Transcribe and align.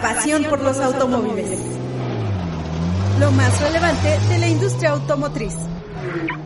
Pasión 0.00 0.44
por 0.44 0.62
los 0.62 0.78
automóviles. 0.78 1.58
Lo 3.18 3.32
más 3.32 3.60
relevante 3.60 4.18
de 4.28 4.38
la 4.38 4.48
industria 4.48 4.90
automotriz. 4.90 5.56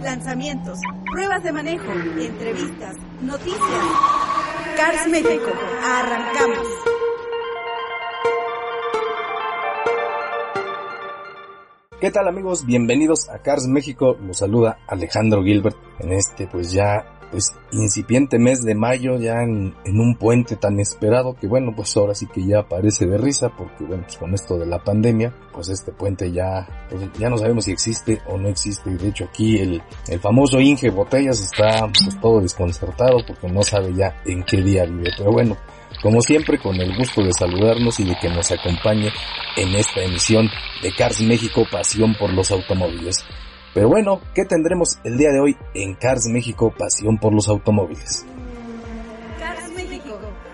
Lanzamientos, 0.03 0.79
pruebas 1.13 1.43
de 1.45 1.53
manejo, 1.53 1.93
entrevistas, 1.93 2.97
noticias. 3.21 3.61
Cars 4.77 5.07
México, 5.09 5.51
arrancamos. 5.85 6.67
¿Qué 12.01 12.11
tal 12.11 12.29
amigos? 12.29 12.67
Bienvenidos 12.67 13.29
a 13.29 13.39
Cars 13.39 13.67
México. 13.67 14.17
Los 14.21 14.39
saluda 14.39 14.79
Alejandro 14.89 15.43
Gilbert 15.43 15.77
en 16.01 16.13
este 16.13 16.47
pues 16.47 16.73
ya 16.73 17.14
pues 17.35 17.53
incipiente 17.73 18.39
mes 18.39 18.63
de 18.63 18.77
mayo 18.77 19.19
ya 19.19 19.43
en, 19.43 19.75
un 19.87 20.15
puente 20.15 20.55
tan 20.55 20.79
esperado 20.79 21.35
que 21.35 21.49
bueno 21.49 21.73
pues 21.75 21.97
ahora 21.97 22.15
sí 22.15 22.29
que 22.29 22.47
ya 22.47 22.63
parece 22.63 23.07
de 23.07 23.19
risa 23.19 23.49
porque 23.49 23.83
bueno 23.83 24.05
pues 24.05 24.17
con 24.19 24.33
esto 24.35 24.57
de 24.57 24.67
la 24.67 24.79
pandemia 24.79 25.35
pues 25.53 25.69
este 25.69 25.91
puente 25.91 26.31
ya 26.31 26.87
pues 26.89 27.03
ya 27.19 27.29
no 27.29 27.37
sabemos 27.37 27.65
si 27.65 27.73
existe 27.73 28.23
o 28.29 28.39
no 28.39 28.49
existe 28.49 28.89
de 28.89 29.09
hecho 29.09 29.25
aquí 29.25 29.59
el, 29.59 29.83
el 30.07 30.21
famoso 30.21 30.61
Inge 30.61 30.91
Botellas 30.91 31.41
está 31.41 31.89
pues 31.89 32.21
todo 32.21 32.41
desconcertado 32.41 33.17
porque 33.27 33.49
no 33.49 33.65
sabe 33.65 33.93
ya 33.93 34.23
en 34.27 34.45
qué 34.45 34.63
día 34.63 34.85
vive 34.85 35.11
pero 35.19 35.33
bueno 35.33 35.57
como 36.05 36.21
siempre 36.21 36.61
con 36.61 36.81
el 36.81 36.97
gusto 36.97 37.21
de 37.21 37.33
saludarnos 37.33 37.99
y 37.99 38.05
de 38.05 38.15
que 38.23 38.29
nos 38.29 38.53
acompañe 38.53 39.11
en 39.57 39.75
esta 39.75 40.03
emisión 40.05 40.49
de 40.83 40.93
Cars 40.93 41.21
México 41.23 41.67
Pasión 41.69 42.15
por 42.15 42.33
los 42.33 42.51
Automóviles. 42.51 43.25
Pero 43.75 43.89
bueno, 43.89 44.21
¿qué 44.35 44.45
tendremos 44.45 45.01
el 45.03 45.19
día 45.19 45.33
de 45.33 45.41
hoy 45.41 45.57
en 45.75 45.95
Cars 45.95 46.27
México 46.27 46.73
Pasión 46.79 47.19
por 47.19 47.35
los 47.35 47.49
Automóviles? 47.49 48.25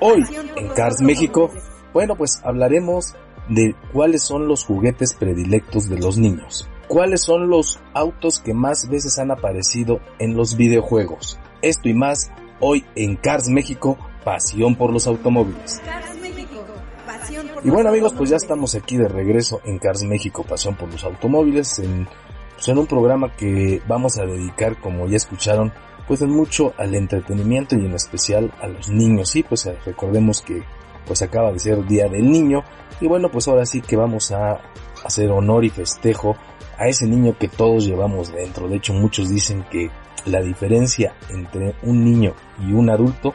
Hoy 0.00 0.24
en 0.56 0.68
Cars 0.68 1.02
México, 1.02 1.50
bueno 1.92 2.16
pues 2.16 2.40
hablaremos 2.42 3.14
de 3.50 3.74
cuáles 3.92 4.22
son 4.22 4.48
los 4.48 4.64
juguetes 4.64 5.14
predilectos 5.14 5.90
de 5.90 5.98
los 5.98 6.16
niños. 6.16 6.66
¿Cuáles 6.88 7.22
son 7.22 7.50
los 7.50 7.78
autos 7.92 8.40
que 8.40 8.54
más 8.54 8.88
veces 8.88 9.18
han 9.18 9.30
aparecido 9.30 10.00
en 10.18 10.34
los 10.34 10.56
videojuegos? 10.56 11.38
Esto 11.60 11.90
y 11.90 11.94
más 11.94 12.32
hoy 12.58 12.86
en 12.94 13.16
Cars 13.16 13.48
México, 13.50 13.98
pasión 14.24 14.76
por 14.76 14.92
los 14.92 15.06
automóviles. 15.06 15.82
y 17.62 17.68
bueno 17.68 17.90
amigos, 17.90 18.14
pues 18.16 18.30
ya 18.30 18.36
estamos 18.36 18.74
aquí 18.74 18.96
de 18.96 19.08
regreso 19.08 19.60
en 19.64 19.78
Cars 19.78 20.04
México, 20.04 20.42
pasión 20.42 20.74
por 20.74 20.90
los 20.90 21.04
automóviles, 21.04 21.78
en 21.80 22.08
son 22.60 22.78
un 22.78 22.86
programa 22.86 23.34
que 23.36 23.82
vamos 23.88 24.18
a 24.18 24.26
dedicar, 24.26 24.78
como 24.78 25.08
ya 25.08 25.16
escucharon, 25.16 25.72
pues 26.06 26.22
mucho 26.22 26.74
al 26.76 26.94
entretenimiento 26.94 27.74
y 27.74 27.86
en 27.86 27.94
especial 27.94 28.52
a 28.60 28.68
los 28.68 28.88
niños. 28.88 29.30
Sí, 29.30 29.42
pues 29.42 29.68
recordemos 29.84 30.42
que 30.42 30.62
pues 31.06 31.22
acaba 31.22 31.52
de 31.52 31.58
ser 31.58 31.84
Día 31.86 32.08
del 32.08 32.30
Niño 32.30 32.62
y 33.00 33.06
bueno, 33.06 33.30
pues 33.30 33.48
ahora 33.48 33.64
sí 33.64 33.80
que 33.80 33.96
vamos 33.96 34.30
a 34.30 34.60
hacer 35.04 35.30
honor 35.30 35.64
y 35.64 35.70
festejo 35.70 36.36
a 36.78 36.86
ese 36.86 37.06
niño 37.06 37.36
que 37.38 37.48
todos 37.48 37.86
llevamos 37.86 38.32
dentro. 38.32 38.68
De 38.68 38.76
hecho, 38.76 38.92
muchos 38.92 39.30
dicen 39.30 39.64
que 39.70 39.90
la 40.26 40.42
diferencia 40.42 41.14
entre 41.30 41.74
un 41.82 42.04
niño 42.04 42.34
y 42.60 42.72
un 42.72 42.90
adulto 42.90 43.32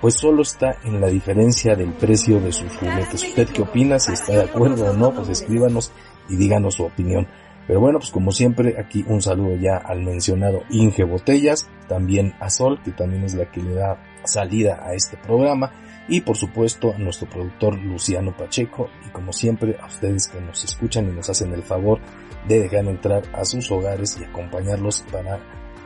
pues 0.00 0.14
solo 0.14 0.42
está 0.42 0.76
en 0.84 1.00
la 1.00 1.06
diferencia 1.06 1.74
del 1.74 1.92
precio 1.94 2.38
de 2.40 2.52
sus 2.52 2.76
juguetes. 2.76 3.24
¿Usted 3.24 3.48
qué 3.48 3.62
opina? 3.62 3.98
Si 3.98 4.12
está 4.12 4.34
de 4.34 4.44
acuerdo 4.44 4.90
o 4.90 4.92
no, 4.92 5.12
pues 5.14 5.30
escríbanos 5.30 5.90
y 6.28 6.36
díganos 6.36 6.74
su 6.74 6.84
opinión. 6.84 7.26
Pero 7.66 7.80
bueno, 7.80 7.98
pues 7.98 8.10
como 8.10 8.30
siempre, 8.30 8.76
aquí 8.78 9.04
un 9.08 9.20
saludo 9.20 9.56
ya 9.56 9.76
al 9.76 10.02
mencionado 10.02 10.62
Inge 10.70 11.04
Botellas, 11.04 11.68
también 11.88 12.34
a 12.38 12.48
Sol, 12.48 12.80
que 12.82 12.92
también 12.92 13.24
es 13.24 13.34
la 13.34 13.50
que 13.50 13.60
le 13.60 13.74
da 13.74 14.00
salida 14.24 14.80
a 14.82 14.94
este 14.94 15.16
programa, 15.16 15.72
y 16.08 16.20
por 16.20 16.36
supuesto 16.36 16.94
a 16.94 16.98
nuestro 16.98 17.28
productor 17.28 17.76
Luciano 17.78 18.36
Pacheco, 18.36 18.88
y 19.06 19.10
como 19.10 19.32
siempre 19.32 19.76
a 19.80 19.86
ustedes 19.86 20.28
que 20.28 20.40
nos 20.40 20.62
escuchan 20.64 21.08
y 21.08 21.12
nos 21.12 21.28
hacen 21.28 21.52
el 21.52 21.62
favor 21.62 21.98
de 22.46 22.60
dejar 22.60 22.86
entrar 22.86 23.24
a 23.32 23.44
sus 23.44 23.70
hogares 23.72 24.16
y 24.20 24.24
acompañarlos 24.24 25.04
para 25.10 25.40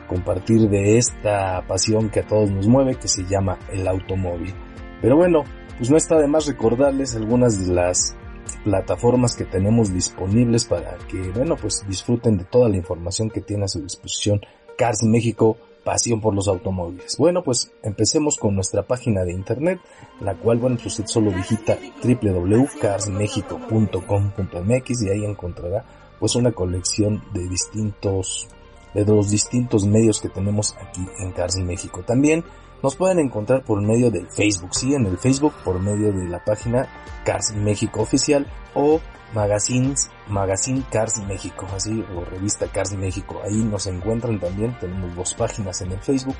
compartir 0.07 0.69
de 0.69 0.97
esta 0.97 1.65
pasión 1.67 2.09
que 2.09 2.19
a 2.19 2.27
todos 2.27 2.51
nos 2.51 2.67
mueve, 2.67 2.95
que 2.95 3.07
se 3.07 3.25
llama 3.25 3.57
el 3.71 3.87
automóvil. 3.87 4.53
Pero 5.01 5.15
bueno, 5.15 5.45
pues 5.77 5.89
no 5.89 5.97
está 5.97 6.19
de 6.19 6.27
más 6.27 6.45
recordarles 6.45 7.15
algunas 7.15 7.65
de 7.65 7.73
las 7.73 8.15
plataformas 8.63 9.35
que 9.35 9.45
tenemos 9.45 9.93
disponibles 9.93 10.65
para 10.65 10.97
que, 11.09 11.31
bueno, 11.31 11.55
pues 11.55 11.83
disfruten 11.87 12.37
de 12.37 12.45
toda 12.45 12.69
la 12.69 12.77
información 12.77 13.29
que 13.29 13.41
tiene 13.41 13.65
a 13.65 13.67
su 13.67 13.81
disposición 13.81 14.41
Cars 14.77 15.03
México, 15.03 15.57
pasión 15.83 16.21
por 16.21 16.33
los 16.33 16.47
automóviles. 16.47 17.17
Bueno, 17.17 17.43
pues 17.43 17.73
empecemos 17.83 18.37
con 18.37 18.55
nuestra 18.55 18.83
página 18.83 19.23
de 19.23 19.33
internet, 19.33 19.81
la 20.19 20.35
cual, 20.35 20.59
bueno, 20.59 20.75
pues 20.75 20.85
usted 20.87 21.07
solo 21.07 21.31
digita 21.31 21.77
www.carsmexico.com.mx 22.03 25.01
y 25.01 25.09
ahí 25.09 25.25
encontrará 25.25 25.83
pues 26.19 26.35
una 26.35 26.51
colección 26.51 27.23
de 27.33 27.47
distintos 27.47 28.47
de 28.93 29.05
los 29.05 29.29
distintos 29.29 29.85
medios 29.85 30.19
que 30.19 30.29
tenemos 30.29 30.75
aquí 30.79 31.05
en 31.19 31.31
Cars 31.31 31.55
México. 31.57 32.03
También 32.05 32.43
nos 32.83 32.95
pueden 32.95 33.19
encontrar 33.19 33.63
por 33.63 33.81
medio 33.81 34.11
del 34.11 34.27
Facebook, 34.27 34.73
sí, 34.73 34.93
en 34.93 35.05
el 35.05 35.17
Facebook 35.17 35.53
por 35.63 35.79
medio 35.79 36.11
de 36.11 36.27
la 36.27 36.43
página 36.43 36.87
Cars 37.23 37.53
México 37.55 38.01
Oficial 38.01 38.47
o 38.73 38.99
Magazines, 39.33 40.09
Magazine 40.27 40.83
Cars 40.91 41.19
México, 41.25 41.65
así, 41.73 42.03
o 42.15 42.25
revista 42.25 42.67
Cars 42.67 42.93
México. 42.93 43.41
Ahí 43.43 43.63
nos 43.63 43.87
encuentran 43.87 44.39
también, 44.39 44.77
tenemos 44.79 45.15
dos 45.15 45.33
páginas 45.35 45.81
en 45.81 45.93
el 45.93 45.99
Facebook, 45.99 46.35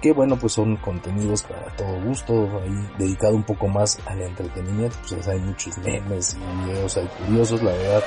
que 0.00 0.12
bueno, 0.12 0.38
pues 0.38 0.52
son 0.52 0.76
contenidos 0.76 1.42
para 1.42 1.74
todo 1.74 2.00
gusto, 2.04 2.60
ahí 2.62 2.88
dedicado 2.98 3.34
un 3.34 3.42
poco 3.42 3.66
más 3.66 3.98
al 4.06 4.22
entretenimiento, 4.22 4.96
pues 5.08 5.26
hay 5.26 5.40
muchos 5.40 5.76
memes 5.78 6.36
y 6.36 6.66
videos 6.66 6.96
ahí 6.96 7.08
curiosos, 7.18 7.62
la 7.62 7.72
verdad, 7.72 8.04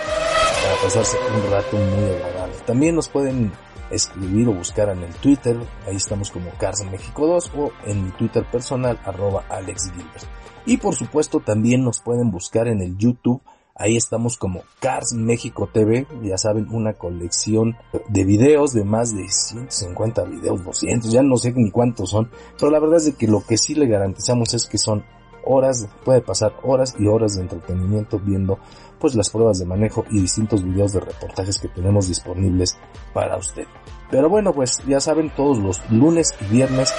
para 0.63 0.81
pasarse 0.83 1.17
un 1.35 1.51
rato 1.51 1.77
muy 1.77 2.09
agradable. 2.11 2.55
También 2.65 2.95
nos 2.95 3.09
pueden 3.09 3.51
escribir 3.91 4.47
o 4.47 4.53
buscar 4.53 4.89
en 4.89 5.03
el 5.03 5.13
Twitter, 5.15 5.57
ahí 5.87 5.95
estamos 5.95 6.31
como 6.31 6.49
Cars 6.59 6.83
México 6.89 7.27
2 7.27 7.51
o 7.57 7.71
en 7.85 8.05
mi 8.05 8.11
Twitter 8.11 8.45
personal 8.49 8.99
arroba 9.05 9.43
Alex 9.49 9.91
Gilbert. 9.91 10.25
Y 10.65 10.77
por 10.77 10.95
supuesto 10.95 11.39
también 11.39 11.83
nos 11.83 11.99
pueden 11.99 12.31
buscar 12.31 12.67
en 12.67 12.81
el 12.81 12.97
YouTube, 12.97 13.41
ahí 13.75 13.97
estamos 13.97 14.37
como 14.37 14.63
Cars 14.79 15.13
México 15.13 15.69
TV, 15.71 16.05
ya 16.23 16.37
saben, 16.37 16.67
una 16.71 16.93
colección 16.93 17.75
de 18.09 18.23
videos 18.23 18.73
de 18.73 18.83
más 18.83 19.15
de 19.15 19.27
150 19.27 20.23
videos, 20.25 20.63
200, 20.63 21.11
ya 21.11 21.23
no 21.23 21.37
sé 21.37 21.51
ni 21.55 21.71
cuántos 21.71 22.11
son, 22.11 22.29
pero 22.59 22.71
la 22.71 22.79
verdad 22.79 22.97
es 22.97 23.05
de 23.05 23.13
que 23.13 23.27
lo 23.27 23.45
que 23.45 23.57
sí 23.57 23.75
le 23.75 23.87
garantizamos 23.87 24.53
es 24.53 24.67
que 24.67 24.77
son 24.77 25.03
horas, 25.45 25.87
puede 26.03 26.21
pasar 26.21 26.53
horas 26.63 26.95
y 26.97 27.07
horas 27.07 27.35
de 27.35 27.41
entretenimiento 27.41 28.19
viendo 28.19 28.59
pues 28.99 29.15
las 29.15 29.29
pruebas 29.29 29.59
de 29.59 29.65
manejo 29.65 30.05
y 30.11 30.21
distintos 30.21 30.63
videos 30.63 30.93
de 30.93 30.99
reportajes 30.99 31.59
que 31.59 31.67
tenemos 31.67 32.07
disponibles 32.07 32.77
para 33.13 33.37
usted. 33.37 33.65
Pero 34.11 34.29
bueno, 34.29 34.53
pues 34.53 34.77
ya 34.85 34.99
saben, 34.99 35.31
todos 35.35 35.57
los 35.57 35.81
lunes 35.89 36.33
y 36.41 36.53
viernes, 36.53 36.93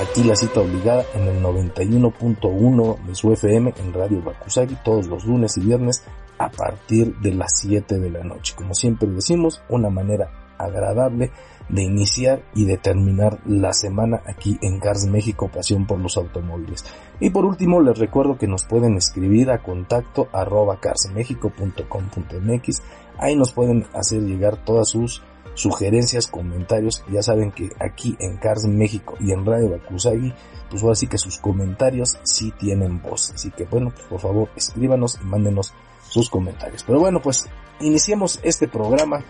aquí 0.00 0.22
la 0.22 0.36
cita 0.36 0.60
obligada 0.60 1.04
en 1.14 1.28
el 1.28 1.42
91.1 1.42 3.04
de 3.04 3.14
su 3.14 3.32
FM 3.32 3.74
en 3.76 3.92
Radio 3.92 4.22
Bakusagi, 4.22 4.76
todos 4.84 5.08
los 5.08 5.24
lunes 5.24 5.56
y 5.56 5.60
viernes 5.60 6.04
a 6.38 6.48
partir 6.48 7.16
de 7.18 7.34
las 7.34 7.58
7 7.58 7.98
de 7.98 8.10
la 8.10 8.22
noche. 8.22 8.54
Como 8.56 8.74
siempre 8.74 9.08
decimos, 9.08 9.60
una 9.68 9.90
manera 9.90 10.30
agradable 10.56 11.32
de 11.68 11.82
iniciar 11.82 12.42
y 12.54 12.64
de 12.64 12.78
terminar 12.78 13.38
la 13.46 13.72
semana 13.72 14.22
aquí 14.26 14.58
en 14.62 14.80
Cars 14.80 15.06
México, 15.06 15.48
pasión 15.48 15.86
por 15.86 15.98
los 15.98 16.16
automóviles. 16.16 16.84
Y 17.20 17.30
por 17.30 17.44
último 17.44 17.80
les 17.80 17.98
recuerdo 17.98 18.38
que 18.38 18.48
nos 18.48 18.64
pueden 18.64 18.96
escribir 18.96 19.50
a 19.50 19.62
contacto 19.62 20.28
arroba 20.32 20.80
carsmexico.com.mx, 20.80 22.82
ahí 23.18 23.36
nos 23.36 23.52
pueden 23.52 23.86
hacer 23.94 24.22
llegar 24.22 24.56
todas 24.64 24.88
sus 24.88 25.22
sugerencias, 25.54 26.26
comentarios, 26.26 27.04
ya 27.10 27.22
saben 27.22 27.52
que 27.52 27.70
aquí 27.78 28.16
en 28.18 28.36
Cars 28.38 28.66
México 28.66 29.16
y 29.20 29.32
en 29.32 29.44
Radio 29.44 29.70
Bakusagi, 29.70 30.32
pues 30.70 30.82
ahora 30.82 30.94
sí 30.94 31.06
que 31.06 31.18
sus 31.18 31.38
comentarios 31.38 32.18
sí 32.22 32.52
tienen 32.58 33.02
voz, 33.02 33.32
así 33.34 33.50
que 33.50 33.64
bueno, 33.64 33.92
por 34.08 34.20
favor 34.20 34.48
escríbanos 34.56 35.18
y 35.22 35.26
mándenos 35.26 35.74
sus 36.08 36.30
comentarios. 36.30 36.82
Pero 36.84 37.00
bueno, 37.00 37.20
pues 37.20 37.48
iniciemos 37.80 38.40
este 38.42 38.68
programa 38.68 39.22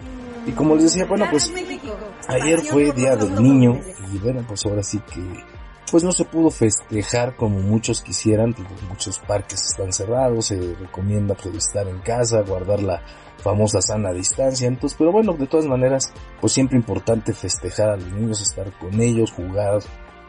Y 0.46 0.52
como 0.52 0.74
les 0.74 0.84
decía, 0.84 1.04
bueno, 1.06 1.26
pues 1.30 1.52
ayer 2.28 2.60
fue 2.60 2.92
Día 2.92 3.16
del 3.16 3.40
Niño 3.42 3.80
y 4.12 4.18
bueno, 4.18 4.44
pues 4.46 4.64
ahora 4.66 4.82
sí 4.82 4.98
que 5.12 5.22
pues 5.90 6.02
no 6.02 6.12
se 6.12 6.24
pudo 6.24 6.50
festejar 6.50 7.36
como 7.36 7.58
muchos 7.58 8.00
quisieran, 8.00 8.54
pues, 8.54 8.66
muchos 8.88 9.18
parques 9.18 9.62
están 9.62 9.92
cerrados, 9.92 10.46
se 10.46 10.74
recomienda 10.80 11.34
pues 11.34 11.54
estar 11.54 11.86
en 11.86 11.98
casa, 12.00 12.40
guardar 12.40 12.82
la 12.82 13.02
famosa 13.36 13.82
sana 13.82 14.10
distancia, 14.10 14.68
entonces, 14.68 14.96
pero 14.98 15.12
bueno, 15.12 15.34
de 15.34 15.46
todas 15.46 15.66
maneras, 15.66 16.10
pues 16.40 16.54
siempre 16.54 16.78
importante 16.78 17.34
festejar 17.34 17.90
a 17.90 17.96
los 17.96 18.10
niños, 18.10 18.40
estar 18.40 18.72
con 18.78 18.98
ellos, 19.02 19.32
jugar 19.32 19.80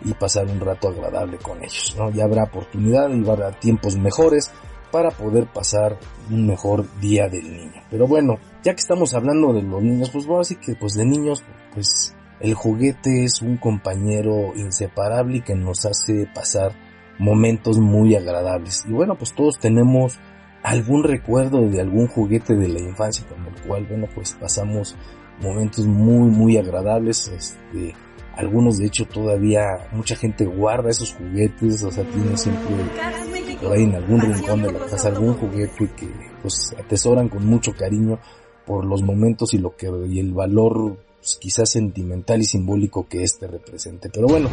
y 0.04 0.14
pasar 0.16 0.48
un 0.48 0.60
rato 0.60 0.90
agradable 0.90 1.38
con 1.38 1.64
ellos, 1.64 1.96
¿no? 1.98 2.12
Ya 2.12 2.26
habrá 2.26 2.44
oportunidad 2.44 3.10
y 3.10 3.30
habrá 3.30 3.52
tiempos 3.52 3.96
mejores 3.96 4.52
para 4.94 5.10
poder 5.10 5.48
pasar 5.48 5.98
un 6.30 6.46
mejor 6.46 6.86
día 7.02 7.28
del 7.28 7.52
niño. 7.52 7.82
Pero 7.90 8.06
bueno, 8.06 8.36
ya 8.64 8.76
que 8.76 8.82
estamos 8.82 9.16
hablando 9.16 9.52
de 9.52 9.64
los 9.64 9.82
niños, 9.82 10.12
pues 10.12 10.28
bueno, 10.28 10.42
así 10.42 10.56
que 10.56 10.76
pues 10.76 10.94
de 10.94 11.04
niños, 11.04 11.44
pues 11.74 12.16
el 12.40 12.54
juguete 12.54 13.24
es 13.24 13.42
un 13.42 13.58
compañero 13.58 14.54
inseparable 14.56 15.38
y 15.38 15.42
que 15.42 15.56
nos 15.56 15.88
hace 15.88 16.28
pasar 16.36 16.74
momentos 17.18 17.80
muy 17.80 18.14
agradables. 18.14 18.84
Y 18.88 18.92
bueno, 18.92 19.16
pues 19.16 19.34
todos 19.34 19.58
tenemos 19.58 20.20
algún 20.62 21.04
recuerdo 21.04 21.68
de 21.68 21.82
algún 21.82 22.06
juguete 22.06 22.54
de 22.54 22.68
la 22.68 22.80
infancia 22.80 23.26
con 23.28 23.48
el 23.48 23.62
cual, 23.64 23.88
bueno, 23.88 24.08
pues 24.14 24.38
pasamos 24.40 24.96
momentos 25.42 25.88
muy, 25.88 26.30
muy 26.30 26.58
agradables. 26.58 27.30
Este, 27.30 27.96
algunos 28.36 28.78
de 28.78 28.86
hecho 28.86 29.06
todavía 29.06 29.66
mucha 29.92 30.16
gente 30.16 30.46
guarda 30.46 30.92
esos 30.92 31.16
juguetes, 31.16 31.82
o 31.82 31.90
sea, 31.90 32.04
tiene 32.04 32.38
siempre 32.38 32.76
por 33.56 33.74
ahí 33.74 33.84
en 33.84 33.96
algún 33.96 34.22
rincón 34.22 34.62
de 34.64 34.72
la 34.72 34.80
casa 34.80 35.10
algún 35.10 35.34
juguete 35.36 35.90
que 35.96 36.08
pues 36.42 36.74
atesoran 36.78 37.30
con 37.30 37.46
mucho 37.46 37.74
cariño 37.74 38.20
por 38.66 38.86
los 38.86 39.02
momentos 39.02 39.54
y 39.54 39.58
lo 39.58 39.76
que 39.76 39.92
y 40.08 40.20
el 40.20 40.34
valor 40.34 40.98
pues, 41.20 41.38
quizás 41.38 41.70
sentimental 41.70 42.42
y 42.42 42.46
simbólico 42.46 43.08
que 43.08 43.24
este 43.24 43.48
represente. 43.48 44.10
Pero 44.10 44.28
bueno, 44.28 44.50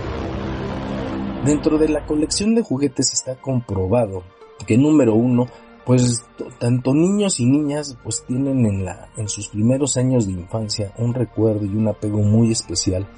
dentro 1.45 1.79
de 1.79 1.89
la 1.89 2.07
colección 2.07 2.55
de 2.55 2.63
juguetes 2.63 3.13
está 3.13 3.37
comprobado 3.37 4.23
que 4.67 4.77
número 4.77 5.15
uno, 5.15 5.47
pues 5.85 6.23
tanto 6.59 6.95
niños 6.95 7.41
y 7.41 7.47
niñas 7.47 7.97
pues 8.03 8.25
tienen 8.27 8.67
en 8.67 8.85
la 8.85 9.09
en 9.17 9.29
sus 9.29 9.49
primeros 9.49 9.97
años 9.97 10.27
de 10.27 10.33
infancia 10.33 10.93
un 10.99 11.15
recuerdo 11.15 11.65
y 11.65 11.75
un 11.75 11.89
apego 11.89 12.19
muy 12.19 12.53
especial 12.53 13.09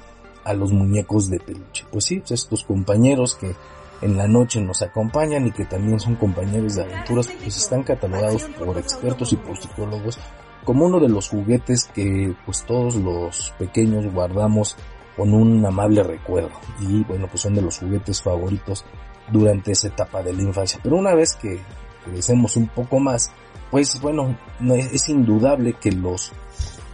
a 0.43 0.53
los 0.53 0.71
muñecos 0.71 1.29
de 1.29 1.39
peluche. 1.39 1.85
Pues 1.91 2.05
sí, 2.05 2.19
pues, 2.19 2.31
estos 2.31 2.63
compañeros 2.63 3.35
que 3.35 3.53
en 4.03 4.17
la 4.17 4.27
noche 4.27 4.59
nos 4.59 4.81
acompañan 4.81 5.47
y 5.47 5.51
que 5.51 5.65
también 5.65 5.99
son 5.99 6.15
compañeros 6.15 6.75
de 6.75 6.83
aventuras, 6.83 7.27
pues 7.41 7.57
están 7.57 7.83
catalogados 7.83 8.43
por 8.43 8.77
expertos 8.77 9.31
y 9.31 9.37
por 9.37 9.57
psicólogos 9.57 10.19
como 10.65 10.85
uno 10.85 10.99
de 10.99 11.09
los 11.09 11.29
juguetes 11.29 11.89
que 11.93 12.35
pues 12.45 12.65
todos 12.65 12.95
los 12.95 13.53
pequeños 13.57 14.11
guardamos 14.13 14.75
con 15.15 15.33
un 15.33 15.65
amable 15.65 16.03
recuerdo. 16.03 16.51
Y 16.81 17.03
bueno 17.03 17.27
pues 17.27 17.41
son 17.41 17.55
de 17.55 17.61
los 17.61 17.79
juguetes 17.79 18.21
favoritos 18.21 18.83
durante 19.31 19.71
esa 19.71 19.87
etapa 19.87 20.21
de 20.21 20.33
la 20.33 20.41
infancia. 20.41 20.79
Pero 20.83 20.97
una 20.97 21.15
vez 21.15 21.33
que 21.33 21.59
crecemos 22.05 22.57
un 22.57 22.67
poco 22.67 22.99
más 22.99 23.31
pues 23.71 23.99
bueno 24.01 24.37
es 24.69 25.07
indudable 25.09 25.73
que 25.73 25.91
los 25.91 26.31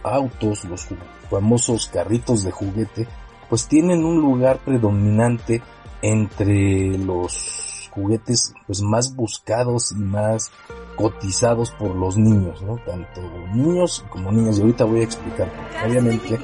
autos 0.02 0.64
los 0.64 0.86
famosos 1.28 1.88
carritos 1.88 2.44
de 2.44 2.52
juguete 2.52 3.08
pues 3.48 3.66
tienen 3.66 4.04
un 4.04 4.20
lugar 4.20 4.58
predominante 4.58 5.60
entre 6.02 6.96
los 6.98 7.90
juguetes 7.92 8.54
pues 8.66 8.82
más 8.82 9.14
buscados 9.14 9.92
y 9.92 9.96
más 9.96 10.50
cotizados 10.96 11.70
por 11.72 11.94
los 11.94 12.16
niños, 12.16 12.62
¿no? 12.62 12.76
Tanto 12.86 13.20
niños 13.52 14.04
como 14.10 14.30
niñas. 14.32 14.58
Y 14.58 14.62
ahorita 14.62 14.84
voy 14.84 15.00
a 15.00 15.04
explicar. 15.04 15.50
Obviamente, 15.86 16.38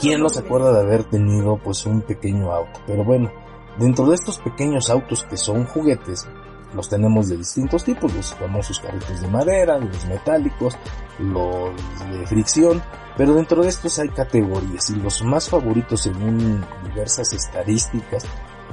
¿quién 0.00 0.20
no 0.20 0.28
se 0.28 0.40
acuerda 0.40 0.72
de 0.72 0.80
haber 0.80 1.04
tenido 1.04 1.58
pues 1.58 1.84
un 1.86 2.02
pequeño 2.02 2.52
auto? 2.52 2.80
Pero 2.86 3.04
bueno, 3.04 3.30
dentro 3.78 4.06
de 4.06 4.14
estos 4.14 4.38
pequeños 4.38 4.90
autos 4.90 5.24
que 5.24 5.36
son 5.36 5.66
juguetes, 5.66 6.28
los 6.76 6.88
tenemos 6.88 7.28
de 7.28 7.38
distintos 7.38 7.82
tipos, 7.82 8.14
los 8.14 8.34
famosos 8.34 8.78
carritos 8.78 9.20
de 9.20 9.28
madera, 9.28 9.78
los 9.78 10.04
metálicos, 10.06 10.76
los 11.18 11.74
de 12.10 12.26
fricción, 12.26 12.82
pero 13.16 13.34
dentro 13.34 13.62
de 13.62 13.70
estos 13.70 13.98
hay 13.98 14.10
categorías 14.10 14.90
y 14.90 14.96
los 14.96 15.24
más 15.24 15.48
favoritos 15.48 16.02
según 16.02 16.64
diversas 16.84 17.32
estadísticas, 17.32 18.24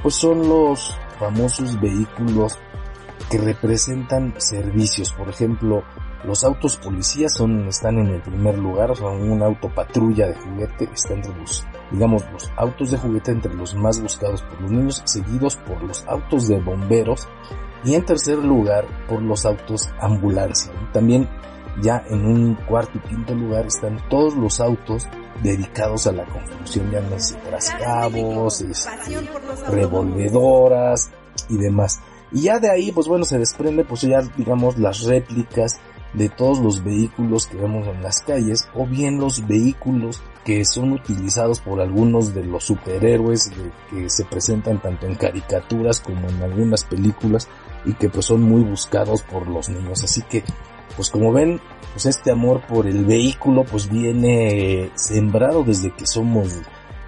pues 0.02 0.16
son 0.16 0.48
los 0.48 0.96
famosos 1.18 1.80
vehículos 1.80 2.60
que 3.32 3.38
representan 3.38 4.34
servicios. 4.38 5.12
Por 5.12 5.30
ejemplo, 5.30 5.84
los 6.26 6.44
autos 6.44 6.78
policías 6.78 7.34
son, 7.34 7.68
están 7.68 7.98
en 7.98 8.08
el 8.08 8.22
primer 8.22 8.58
lugar, 8.58 8.92
un 9.02 9.42
auto 9.42 9.70
patrulla 9.74 10.28
de 10.28 10.36
juguete 10.36 10.90
está 10.94 11.14
entre 11.14 11.34
los, 11.36 11.66
digamos, 11.92 12.24
los 12.32 12.52
autos 12.58 12.92
de 12.92 12.98
juguete 12.98 13.32
entre 13.32 13.54
los 13.54 13.76
más 13.76 14.02
buscados 14.02 14.42
por 14.42 14.62
los 14.62 14.72
niños, 14.72 15.02
seguidos 15.06 15.56
por 15.56 15.82
los 15.84 16.06
autos 16.08 16.48
de 16.48 16.60
bomberos 16.60 17.28
y 17.84 17.96
en 17.96 18.06
tercer 18.06 18.38
lugar 18.38 18.86
por 19.08 19.22
los 19.22 19.46
autos 19.46 19.90
ambulancia. 20.00 20.72
También 20.92 21.28
ya 21.82 22.04
en 22.10 22.26
un 22.26 22.56
cuarto 22.56 22.98
y 22.98 23.08
quinto 23.08 23.34
lugar 23.34 23.66
están 23.66 24.00
todos 24.10 24.36
los 24.36 24.60
autos 24.60 25.08
dedicados 25.42 26.08
a 26.08 26.12
la 26.12 26.26
construcción, 26.26 26.92
sé, 27.18 27.36
trascabos, 27.36 28.62
este, 28.62 28.90
revolvedoras 29.70 31.12
y 31.50 31.58
demás. 31.58 32.00
Y 32.32 32.44
ya 32.44 32.60
de 32.60 32.70
ahí, 32.70 32.92
pues 32.92 33.08
bueno, 33.08 33.26
se 33.26 33.38
desprende, 33.38 33.84
pues 33.84 34.02
ya 34.02 34.22
digamos 34.38 34.78
las 34.78 35.04
réplicas 35.04 35.80
de 36.14 36.30
todos 36.30 36.60
los 36.60 36.84
vehículos 36.84 37.48
que 37.48 37.58
vemos 37.58 37.88
en 37.88 38.04
las 38.04 38.22
calles 38.22 38.68
o 38.76 38.86
bien 38.86 39.20
los 39.20 39.46
vehículos 39.48 40.22
que 40.46 40.64
son 40.66 40.92
utilizados 40.92 41.60
por 41.60 41.82
algunos 41.82 42.34
de 42.34 42.44
los 42.44 42.66
superhéroes 42.66 43.52
que 43.90 44.10
se 44.10 44.26
presentan 44.26 44.82
tanto 44.82 45.08
en 45.08 45.16
caricaturas 45.16 46.02
como 46.02 46.30
en 46.30 46.44
algunas 46.44 46.84
películas 46.84 47.48
y 47.86 47.94
que 47.94 48.10
pues 48.10 48.26
son 48.26 48.42
muy 48.42 48.64
buscados 48.64 49.22
por 49.24 49.48
los 49.48 49.70
niños. 49.70 50.04
Así 50.04 50.22
que, 50.24 50.44
pues 50.96 51.10
como 51.10 51.32
ven, 51.32 51.60
pues 51.94 52.06
este 52.06 52.32
amor 52.32 52.62
por 52.68 52.88
el 52.88 53.06
vehículo 53.06 53.64
pues 53.64 53.90
viene 53.90 54.92
sembrado 54.96 55.64
desde 55.64 55.92
que 55.92 56.06
somos 56.06 56.50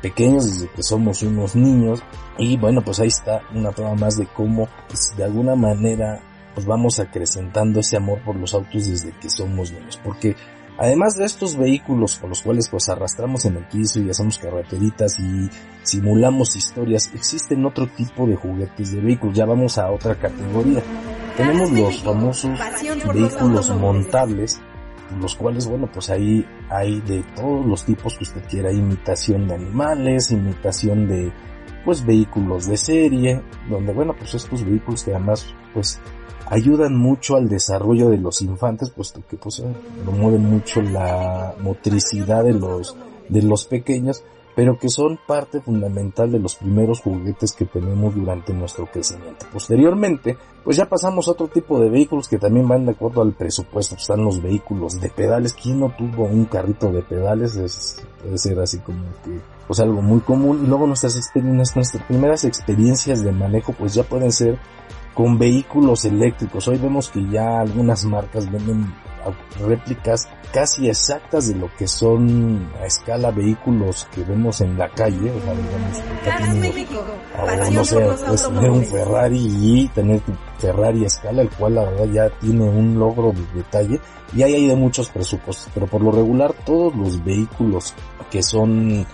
pequeños, 0.02 0.46
desde 0.46 0.70
que 0.70 0.84
somos 0.84 1.24
unos 1.24 1.56
niños. 1.56 2.04
Y 2.38 2.58
bueno, 2.58 2.82
pues 2.84 3.00
ahí 3.00 3.08
está 3.08 3.42
una 3.54 3.72
prueba 3.72 3.96
más 3.96 4.18
de 4.18 4.28
cómo 4.28 4.68
pues, 4.88 5.16
de 5.18 5.24
alguna 5.24 5.56
manera 5.56 6.22
pues 6.54 6.66
vamos 6.66 7.00
acrecentando 7.00 7.82
ese 7.82 7.98
amor 7.98 8.20
por 8.24 8.36
los 8.36 8.54
autos 8.54 8.88
desde 8.88 9.12
que 9.20 9.30
somos 9.30 9.72
niños. 9.72 10.00
Porque 10.04 10.36
además 10.78 11.16
de 11.16 11.26
estos 11.26 11.58
vehículos 11.58 12.18
con 12.18 12.30
los 12.30 12.42
cuales 12.42 12.70
pues 12.70 12.88
arrastramos 12.90 13.46
en 13.46 13.58
el 13.58 13.66
piso 13.66 14.00
y 14.00 14.10
hacemos 14.10 14.38
carreteritas 14.38 15.20
y 15.20 15.50
simulamos 15.86 16.56
historias, 16.56 17.12
existen 17.14 17.66
otro 17.66 17.88
tipo 17.88 18.28
de 18.28 18.36
juguetes 18.36 18.92
de 18.92 19.02
vehículos. 19.02 19.38
Ya 19.38 19.46
vamos 19.46 19.78
a 19.78 19.90
otra 19.92 20.16
categoría. 20.16 20.82
Tenemos 21.38 21.72
los 21.72 22.04
famosos 22.04 22.60
vehículos 23.14 23.70
montables 23.72 24.62
los 25.20 25.36
cuales, 25.36 25.68
bueno, 25.68 25.90
pues 25.92 26.10
ahí 26.10 26.46
hay 26.70 27.00
de 27.02 27.24
todos 27.36 27.66
los 27.66 27.86
tipos 27.86 28.18
que 28.18 28.24
usted 28.24 28.42
quiera, 28.50 28.72
imitación 28.72 29.48
de 29.48 29.56
animales, 29.56 30.32
imitación 30.32 31.08
de, 31.08 31.32
pues, 31.84 32.06
vehículos 32.06 32.68
de 32.68 32.78
serie, 32.78 33.42
donde, 33.70 33.94
bueno, 33.94 34.16
pues 34.18 34.34
estos 34.34 34.66
vehículos 34.66 35.04
que 35.04 35.12
además, 35.12 35.46
pues, 35.74 36.00
ayudan 36.48 36.96
mucho 36.96 37.36
al 37.36 37.48
desarrollo 37.48 38.10
de 38.10 38.18
los 38.18 38.42
infantes, 38.42 38.90
puesto 38.90 39.22
que, 39.28 39.38
pues, 39.38 39.64
promueven 40.04 40.44
mucho 40.44 40.82
la 40.82 41.54
motricidad 41.62 42.44
de 42.44 42.54
los, 42.54 42.96
de 43.30 43.42
los 43.44 43.66
pequeños, 43.66 44.24
pero 44.56 44.80
que 44.80 44.88
son 44.88 45.20
parte 45.28 45.60
fundamental 45.60 46.32
de 46.32 46.40
los 46.40 46.56
primeros 46.56 47.02
juguetes 47.02 47.52
que 47.52 47.66
tenemos 47.66 48.16
durante 48.16 48.54
nuestro 48.54 48.86
crecimiento. 48.86 49.46
Posteriormente, 49.52 50.38
pues 50.64 50.78
ya 50.78 50.88
pasamos 50.88 51.28
a 51.28 51.32
otro 51.32 51.50
tipo 51.50 51.78
de 51.80 51.90
vehículos 51.90 52.30
que 52.30 52.40
también 52.40 52.68
van 52.68 52.86
de 52.86 52.94
acuerdo 52.94 53.22
al 53.22 53.34
presupuesto. 53.34 53.96
Están 53.96 54.24
los 54.24 54.42
vehículos 54.42 55.00
de 55.02 55.10
pedales. 55.10 55.54
¿Quién 55.54 55.82
no 55.82 55.94
tuvo 55.98 56.24
un 56.24 56.46
carrito 56.46 56.92
de 56.92 57.02
pedales? 57.02 57.58
Es, 57.58 58.02
puede 58.24 58.38
ser 58.38 58.60
así 58.60 58.80
como 58.80 59.04
que 59.26 59.42
pues 59.68 59.80
algo 59.82 60.02
muy 60.02 60.22
común. 60.22 60.62
Y 60.64 60.68
luego 60.68 60.88
nuestras 60.88 61.18
experiencias, 61.18 61.76
nuestras 61.76 62.04
primeras 62.04 62.46
experiencias 62.46 63.24
de 63.24 63.34
manejo 63.34 63.74
pues 63.74 63.94
ya 63.94 64.04
pueden 64.04 64.32
ser 64.32 64.58
con 65.14 65.38
vehículos 65.38 66.06
eléctricos. 66.06 66.68
Hoy 66.70 66.78
vemos 66.78 67.10
que 67.10 67.28
ya 67.30 67.60
algunas 67.60 68.06
marcas 68.06 68.50
venden 68.50 68.94
réplicas 69.60 70.28
casi 70.54 70.88
exactas 70.88 71.48
de 71.48 71.56
lo 71.56 71.70
que 71.76 71.88
son 71.88 72.72
a 72.82 72.86
escala 72.86 73.32
vehículos 73.32 74.08
que 74.14 74.24
vemos 74.24 74.62
en 74.62 74.78
la 74.78 74.90
calle, 74.90 75.32
o 75.32 75.42
sea, 75.42 75.54
digamos, 75.54 77.74
no 77.74 77.86
sé, 77.86 78.08
puedes 78.26 78.48
tener 78.48 78.72
un 78.72 78.86
Ferrari 78.86 79.48
y 79.60 79.88
tener 79.90 80.22
tu 80.22 80.34
Ferrari 80.60 81.04
a 81.04 81.08
escala, 81.08 81.42
el 81.42 81.50
cual 81.50 81.76
la 81.76 81.84
verdad 81.84 82.06
ya 82.06 82.30
tiene 82.40 82.64
un 82.64 82.98
logro 82.98 83.32
de 83.32 83.46
detalle, 83.54 84.00
y 84.36 84.44
ahí 84.44 84.54
hay 84.54 84.68
de 84.68 84.76
muchos 84.76 85.10
presupuestos, 85.10 85.70
pero 85.74 85.88
por 85.88 86.02
lo 86.02 86.12
regular 86.12 86.54
todos 86.66 86.96
los 86.96 87.24
vehículos 87.24 87.94
que 88.32 88.42
son 88.42 89.06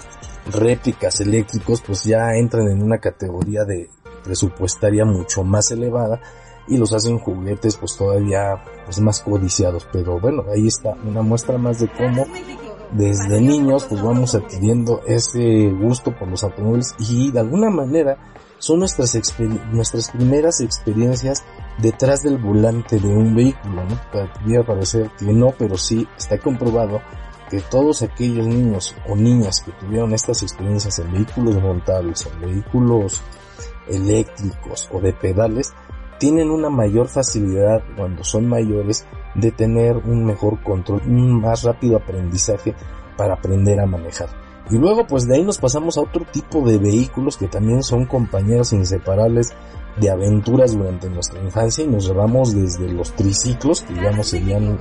réplicas 0.52 1.22
eléctricos 1.22 1.82
pues 1.82 2.04
ya 2.04 2.36
entran 2.36 2.68
en 2.68 2.82
una 2.82 2.98
categoría 2.98 3.64
de 3.64 3.90
presupuestaria 4.24 5.06
mucho 5.06 5.44
más 5.44 5.72
elevada 5.72 6.20
y 6.72 6.78
los 6.78 6.94
hacen 6.94 7.20
juguetes 7.20 7.78
pues 7.78 7.96
todavía 7.96 8.64
pues 8.86 9.00
más 9.00 9.22
codiciados 9.22 9.88
pero 9.92 10.20
bueno 10.20 10.44
ahí 10.52 10.68
está 10.68 10.96
una 11.06 11.22
muestra 11.22 11.58
más 11.58 11.80
de 11.80 11.90
cómo 11.90 12.26
desde 12.92 13.40
niños 13.40 13.86
pues 13.86 14.02
vamos 14.02 14.34
adquiriendo 14.36 15.02
ese 15.06 15.70
gusto 15.70 16.18
por 16.18 16.28
los 16.28 16.44
automóviles 16.44 16.96
y 17.00 17.32
de 17.32 17.40
alguna 17.40 17.70
manera 17.70 18.18
son 18.62 18.80
nuestras, 18.80 19.18
nuestras 19.72 20.12
primeras 20.12 20.62
experiencias 20.62 21.44
detrás 21.80 22.22
del 22.22 22.38
volante 22.38 23.00
de 23.00 23.08
un 23.08 23.36
vehículo, 23.36 23.84
¿no? 23.84 24.00
Podría 24.12 24.64
parecer 24.64 25.10
que 25.18 25.34
no, 25.34 25.52
pero 25.58 25.78
sí 25.78 26.08
está 26.16 26.38
comprobado 26.38 27.02
que 27.50 27.60
todos 27.60 28.04
aquellos 28.04 28.46
niños 28.48 28.96
o 29.10 29.16
niñas 29.16 29.62
que 29.62 29.72
tuvieron 29.72 30.14
estas 30.14 30.44
experiencias 30.44 31.00
en 31.00 31.12
vehículos 31.12 31.56
montables, 31.56 32.28
en 32.28 32.40
vehículos 32.40 33.22
eléctricos 33.90 34.88
o 34.94 35.02
de 35.02 35.12
pedales, 35.14 35.74
tienen 36.22 36.52
una 36.52 36.70
mayor 36.70 37.08
facilidad 37.08 37.82
cuando 37.98 38.24
son 38.24 38.48
mayores 38.48 39.08
de 39.34 39.52
tener 39.52 39.98
un 39.98 40.24
mejor 40.24 40.62
control, 40.62 41.02
un 41.08 41.42
más 41.42 41.64
rápido 41.64 41.98
aprendizaje 41.98 42.76
para 43.18 43.34
aprender 43.34 43.80
a 43.80 43.88
manejar. 43.88 44.30
Y 44.70 44.78
luego 44.78 45.08
pues 45.08 45.28
de 45.28 45.38
ahí 45.38 45.44
nos 45.44 45.58
pasamos 45.58 45.98
a 45.98 46.02
otro 46.02 46.24
tipo 46.32 46.62
de 46.62 46.78
vehículos 46.78 47.38
que 47.38 47.48
también 47.48 47.82
son 47.82 48.06
compañeros 48.06 48.72
inseparables 48.72 49.52
de 50.00 50.12
aventuras 50.12 50.78
durante 50.78 51.10
nuestra 51.10 51.42
infancia 51.42 51.84
y 51.84 51.88
nos 51.88 52.06
llevamos 52.06 52.54
desde 52.54 52.88
los 52.94 53.14
triciclos 53.14 53.82
que 53.82 53.96
digamos 53.96 54.28
serían 54.28 54.80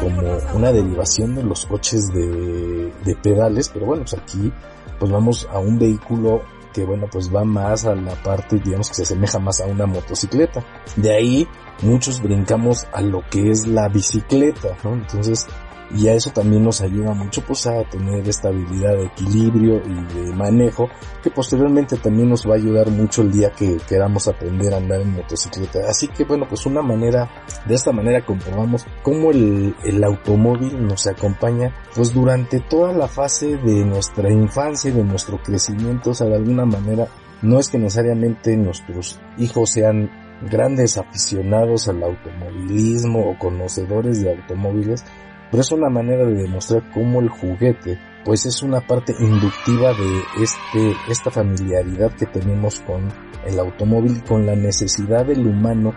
como 0.00 0.22
una 0.54 0.72
derivación 0.72 1.34
de 1.34 1.44
los 1.44 1.66
coches 1.66 2.08
de, 2.08 2.90
de 3.04 3.14
pedales 3.22 3.68
pero 3.68 3.86
bueno 3.86 4.02
pues 4.02 4.20
aquí 4.20 4.50
pues 4.98 5.12
vamos 5.12 5.48
a 5.52 5.60
un 5.60 5.78
vehículo 5.78 6.42
que 6.72 6.84
bueno 6.84 7.06
pues 7.10 7.34
va 7.34 7.44
más 7.44 7.84
a 7.84 7.94
la 7.94 8.14
parte 8.22 8.58
digamos 8.58 8.88
que 8.88 8.94
se 8.94 9.02
asemeja 9.02 9.38
más 9.38 9.60
a 9.60 9.66
una 9.66 9.86
motocicleta 9.86 10.64
de 10.96 11.14
ahí 11.14 11.48
muchos 11.82 12.20
brincamos 12.22 12.86
a 12.92 13.00
lo 13.00 13.22
que 13.30 13.50
es 13.50 13.66
la 13.66 13.88
bicicleta 13.88 14.76
¿no? 14.84 14.94
entonces 14.94 15.46
y 15.94 16.08
a 16.08 16.14
eso 16.14 16.30
también 16.30 16.64
nos 16.64 16.80
ayuda 16.80 17.12
mucho 17.12 17.42
pues 17.42 17.66
a 17.66 17.82
tener 17.84 18.26
esta 18.28 18.48
habilidad 18.48 18.96
de 18.96 19.04
equilibrio 19.04 19.82
y 19.84 20.14
de 20.14 20.32
manejo 20.34 20.88
que 21.22 21.30
posteriormente 21.30 21.96
también 21.96 22.28
nos 22.28 22.46
va 22.46 22.54
a 22.54 22.56
ayudar 22.56 22.90
mucho 22.90 23.22
el 23.22 23.32
día 23.32 23.50
que 23.50 23.76
queramos 23.88 24.28
aprender 24.28 24.72
a 24.72 24.78
andar 24.78 25.00
en 25.00 25.12
motocicleta. 25.12 25.80
Así 25.88 26.08
que 26.08 26.24
bueno 26.24 26.46
pues 26.48 26.66
una 26.66 26.82
manera 26.82 27.30
de 27.66 27.74
esta 27.74 27.92
manera 27.92 28.24
comprobamos 28.24 28.86
cómo 29.02 29.30
el, 29.30 29.74
el 29.84 30.02
automóvil 30.04 30.86
nos 30.86 31.06
acompaña 31.06 31.74
pues 31.94 32.14
durante 32.14 32.60
toda 32.60 32.92
la 32.92 33.08
fase 33.08 33.56
de 33.56 33.84
nuestra 33.84 34.30
infancia 34.30 34.90
y 34.90 34.94
de 34.94 35.04
nuestro 35.04 35.42
crecimiento. 35.42 36.10
O 36.10 36.14
sea 36.14 36.26
de 36.26 36.36
alguna 36.36 36.64
manera 36.64 37.08
no 37.42 37.58
es 37.58 37.68
que 37.68 37.78
necesariamente 37.78 38.56
nuestros 38.56 39.20
hijos 39.36 39.70
sean 39.70 40.10
grandes 40.50 40.98
aficionados 40.98 41.88
al 41.88 42.02
automovilismo 42.02 43.30
o 43.30 43.38
conocedores 43.38 44.22
de 44.22 44.32
automóviles, 44.32 45.04
pero 45.52 45.60
es 45.60 45.70
una 45.70 45.90
manera 45.90 46.24
de 46.24 46.34
demostrar 46.34 46.90
cómo 46.94 47.20
el 47.20 47.28
juguete 47.28 47.98
pues 48.24 48.46
es 48.46 48.62
una 48.62 48.80
parte 48.80 49.14
inductiva 49.20 49.92
de 49.92 50.42
este, 50.42 50.96
esta 51.10 51.30
familiaridad 51.30 52.14
que 52.16 52.24
tenemos 52.24 52.80
con 52.80 53.08
el 53.44 53.58
automóvil 53.58 54.16
y 54.16 54.20
con 54.20 54.46
la 54.46 54.56
necesidad 54.56 55.26
del 55.26 55.46
humano 55.46 55.92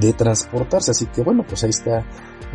de 0.00 0.12
transportarse. 0.12 0.90
Así 0.90 1.06
que 1.06 1.22
bueno, 1.22 1.44
pues 1.46 1.62
ahí 1.64 1.70
está, 1.70 2.04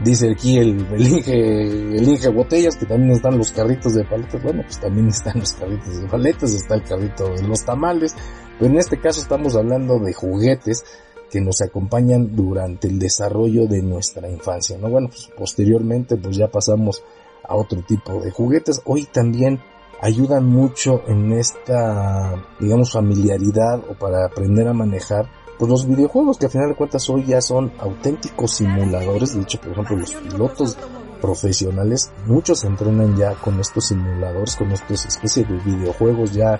dice 0.03 0.31
aquí 0.31 0.57
el, 0.57 0.85
el 0.91 1.07
Inge, 1.07 1.95
el 1.97 2.07
Inge 2.07 2.29
Botellas, 2.29 2.75
que 2.75 2.85
también 2.85 3.11
están 3.11 3.37
los 3.37 3.51
carritos 3.51 3.93
de 3.93 4.03
paletas. 4.03 4.43
Bueno, 4.43 4.63
pues 4.63 4.79
también 4.79 5.07
están 5.07 5.39
los 5.39 5.53
carritos 5.53 6.01
de 6.01 6.07
paletas, 6.07 6.53
está 6.53 6.75
el 6.75 6.83
carrito 6.83 7.29
de 7.33 7.47
los 7.47 7.63
tamales. 7.63 8.13
Pero 8.59 8.71
en 8.71 8.77
este 8.77 8.99
caso 8.99 9.21
estamos 9.21 9.55
hablando 9.55 9.99
de 9.99 10.13
juguetes 10.13 10.83
que 11.31 11.41
nos 11.41 11.61
acompañan 11.61 12.35
durante 12.35 12.87
el 12.87 12.99
desarrollo 12.99 13.65
de 13.65 13.81
nuestra 13.81 14.29
infancia, 14.29 14.77
¿no? 14.77 14.89
Bueno, 14.89 15.07
pues 15.07 15.29
posteriormente 15.37 16.17
pues 16.17 16.35
ya 16.35 16.49
pasamos 16.49 17.03
a 17.47 17.55
otro 17.55 17.81
tipo 17.81 18.19
de 18.19 18.31
juguetes. 18.31 18.81
Hoy 18.85 19.05
también 19.05 19.61
ayudan 20.01 20.45
mucho 20.45 21.03
en 21.07 21.31
esta, 21.31 22.33
digamos, 22.59 22.91
familiaridad 22.91 23.79
o 23.89 23.93
para 23.93 24.25
aprender 24.25 24.67
a 24.67 24.73
manejar 24.73 25.29
pues 25.57 25.69
los 25.69 25.87
videojuegos 25.87 26.37
que 26.37 26.47
al 26.47 26.51
final 26.51 26.69
de 26.69 26.75
cuentas 26.75 27.07
hoy 27.09 27.23
ya 27.25 27.39
son 27.39 27.71
auténticos 27.79 28.55
simuladores. 28.55 29.35
De 29.35 29.43
hecho, 29.43 29.61
por 29.61 29.71
ejemplo, 29.71 29.95
los 29.95 30.13
pilotos 30.15 30.77
profesionales, 31.21 32.11
muchos 32.25 32.63
entrenan 32.63 33.15
ya 33.15 33.35
con 33.35 33.59
estos 33.59 33.87
simuladores, 33.87 34.55
con 34.55 34.71
estas 34.71 35.05
especies 35.05 35.47
de 35.47 35.55
videojuegos 35.57 36.33
ya 36.33 36.59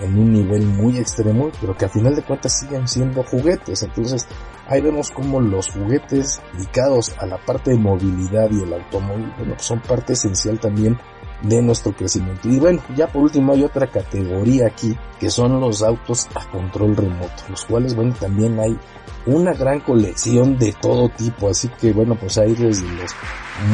en 0.00 0.18
un 0.18 0.32
nivel 0.32 0.66
muy 0.66 0.98
extremo, 0.98 1.50
pero 1.60 1.76
que 1.76 1.86
al 1.86 1.90
final 1.90 2.14
de 2.14 2.22
cuentas 2.22 2.58
siguen 2.58 2.86
siendo 2.86 3.22
juguetes. 3.22 3.82
Entonces, 3.82 4.26
ahí 4.68 4.80
vemos 4.80 5.10
como 5.10 5.40
los 5.40 5.70
juguetes 5.70 6.40
dedicados 6.52 7.14
a 7.18 7.26
la 7.26 7.38
parte 7.44 7.72
de 7.72 7.78
movilidad 7.78 8.50
y 8.50 8.62
el 8.62 8.72
automóvil, 8.72 9.32
bueno, 9.38 9.54
son 9.58 9.80
parte 9.80 10.12
esencial 10.12 10.60
también 10.60 10.98
de 11.42 11.62
nuestro 11.62 11.92
crecimiento. 11.92 12.48
Y 12.48 12.58
bueno, 12.58 12.80
ya 12.96 13.06
por 13.06 13.22
último 13.22 13.52
hay 13.52 13.64
otra 13.64 13.86
categoría 13.86 14.66
aquí, 14.66 14.96
que 15.18 15.30
son 15.30 15.60
los 15.60 15.82
autos 15.82 16.28
a 16.34 16.44
control 16.50 16.96
remoto, 16.96 17.42
los 17.48 17.64
cuales, 17.64 17.94
bueno, 17.94 18.14
también 18.18 18.58
hay 18.60 18.78
una 19.26 19.52
gran 19.52 19.80
colección 19.80 20.58
de 20.58 20.72
todo 20.80 21.08
tipo, 21.10 21.48
así 21.48 21.68
que 21.80 21.92
bueno, 21.92 22.16
pues 22.16 22.38
hay 22.38 22.54
desde 22.54 22.82
los 22.82 23.12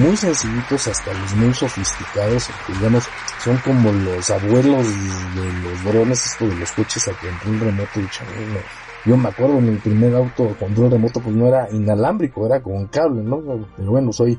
muy 0.00 0.16
sencillitos 0.16 0.87
hasta 0.88 1.12
los 1.14 1.34
muy 1.37 1.54
sofisticados, 1.54 2.48
digamos, 2.68 3.04
son 3.42 3.56
como 3.58 3.90
los 3.90 4.28
abuelos 4.30 4.87
de 4.87 5.52
los 5.62 5.84
drones, 5.84 6.26
esto 6.26 6.46
de 6.48 6.56
los 6.56 6.72
coches 6.72 7.08
a 7.08 7.12
control 7.12 7.60
remoto, 7.60 8.00
yo 9.06 9.16
me 9.16 9.28
acuerdo 9.28 9.58
el 9.58 9.78
primer 9.78 10.14
auto 10.14 10.50
a 10.50 10.54
control 10.54 10.90
remoto 10.90 11.20
pues 11.20 11.34
no 11.34 11.46
era 11.46 11.68
inalámbrico, 11.70 12.44
era 12.44 12.60
con 12.60 12.87
cable, 12.88 13.22
¿no? 13.22 13.40
Pero 13.76 13.92
bueno, 13.92 14.12
soy 14.12 14.38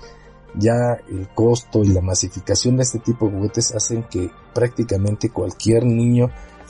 ya 0.55 0.97
el 1.09 1.27
costo 1.29 1.83
y 1.83 1.89
la 1.89 2.01
masificación 2.01 2.77
de 2.77 2.83
este 2.83 2.99
tipo 2.99 3.27
de 3.27 3.35
juguetes 3.35 3.73
hacen 3.75 4.03
que 4.03 4.29
prácticamente 4.53 5.29
cualquier 5.29 5.85
niño 5.85 6.29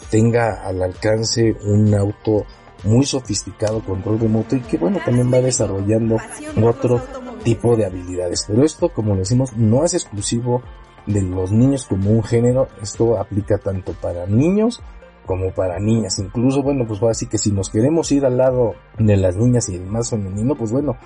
tenga 0.09 0.65
al 0.65 0.81
alcance 0.81 1.55
un 1.65 1.93
auto 1.93 2.45
muy 2.83 3.05
sofisticado 3.05 3.83
control 3.83 4.19
remoto 4.19 4.55
y 4.55 4.62
que 4.62 4.77
bueno 4.77 5.00
también 5.03 5.31
va 5.31 5.41
desarrollando 5.41 6.17
otro 6.63 7.01
tipo 7.43 7.75
de 7.75 7.86
habilidades. 7.86 8.45
Pero 8.48 8.63
esto 8.63 8.89
como 8.89 9.15
decimos 9.15 9.55
no 9.55 9.83
es 9.83 9.93
exclusivo 9.93 10.62
de 11.05 11.21
los 11.21 11.51
niños 11.51 11.86
como 11.86 12.12
un 12.12 12.24
género. 12.24 12.67
Esto 12.81 13.17
aplica 13.17 13.57
tanto 13.57 13.93
para 13.93 14.25
niños 14.25 14.81
como 15.25 15.51
para 15.51 15.79
niñas. 15.79 16.19
Incluso 16.19 16.63
bueno 16.63 16.86
pues 16.88 17.01
así 17.03 17.27
que 17.27 17.38
si 17.38 17.51
nos 17.51 17.69
queremos 17.69 18.12
ir 18.12 18.25
al 18.25 18.38
lado 18.38 18.75
de 18.98 19.17
las 19.17 19.36
niñas 19.36 19.69
y 19.69 19.75
el 19.75 19.86
más 19.86 20.09
femenino 20.09 20.55
pues 20.55 20.71
bueno 20.71 20.98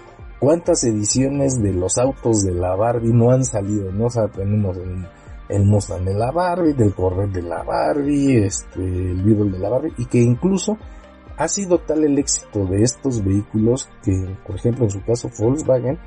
cuántas 0.44 0.84
ediciones 0.84 1.62
de 1.62 1.72
los 1.72 1.98
autos 1.98 2.44
de 2.44 2.54
la 2.54 2.76
Barbie 2.76 3.14
no 3.14 3.32
han 3.32 3.46
salido 3.46 3.92
no 3.94 4.08
o 4.08 4.10
sea 4.10 4.28
tenemos 4.28 4.76
el, 4.76 5.08
el 5.48 5.64
Mustang 5.64 6.04
de 6.04 6.14
la 6.14 6.32
Barbie 6.32 6.74
del 6.74 6.94
Corvette 6.94 7.36
de 7.36 7.44
la 7.44 7.64
Barbie 7.64 8.46
este 8.46 8.82
el 8.82 9.24
Beetle 9.24 9.52
de 9.52 9.60
la 9.60 9.70
Barbie 9.70 9.94
y 9.98 10.06
que 10.06 10.20
incluso 10.20 10.78
ha 11.38 11.48
sido 11.48 11.80
tal 11.80 12.04
el 12.04 12.18
éxito 12.18 12.66
de 12.66 12.84
estos 12.84 13.24
vehículos 13.24 13.90
que, 14.04 14.36
por 14.46 14.56
ejemplo, 14.56 14.86
en 14.86 14.92
su 14.92 15.04
caso 15.04 15.30
Volkswagen, 15.40 15.98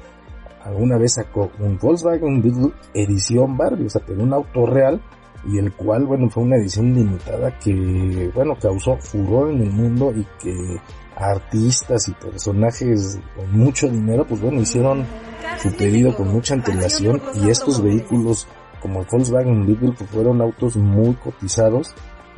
alguna 0.63 0.99
vez 0.99 1.15
sacó 1.15 1.51
un 1.59 1.79
Volkswagen 1.79 2.43
Beetle 2.43 2.73
edición 2.95 3.57
Barbie, 3.57 3.87
o 3.87 3.91
sea, 3.91 4.03
pero 4.07 4.23
un 4.23 4.33
auto 4.33 4.67
real 4.67 5.01
y 5.49 5.59
el 5.59 5.73
cual, 5.73 6.07
bueno, 6.07 6.29
fue 6.31 6.43
una 6.43 6.57
edición 6.57 6.95
limitada 6.95 7.57
que, 7.59 8.31
bueno, 8.35 8.55
causó 8.61 8.97
furor 8.99 9.51
en 9.51 9.63
el 9.63 9.71
mundo 9.71 10.13
y 10.15 10.27
que 10.43 10.79
artistas 11.17 12.09
y 12.09 12.13
personajes 12.13 13.19
con 13.35 13.59
mucho 13.59 13.89
dinero, 13.89 14.27
pues 14.27 14.41
bueno, 14.41 14.61
hicieron 14.61 15.07
su 15.63 15.73
pedido 15.73 16.15
con 16.15 16.29
mucha 16.29 16.55
antelación 16.55 17.23
y 17.35 17.49
estos 17.49 17.83
vehículos 17.83 18.47
como 18.81 19.01
el 19.01 19.07
Volkswagen 19.11 19.67
Beetle 19.67 19.93
pues 19.97 20.11
fueron 20.11 20.41
autos 20.43 20.77
muy 20.77 21.15
cotizados 21.15 21.95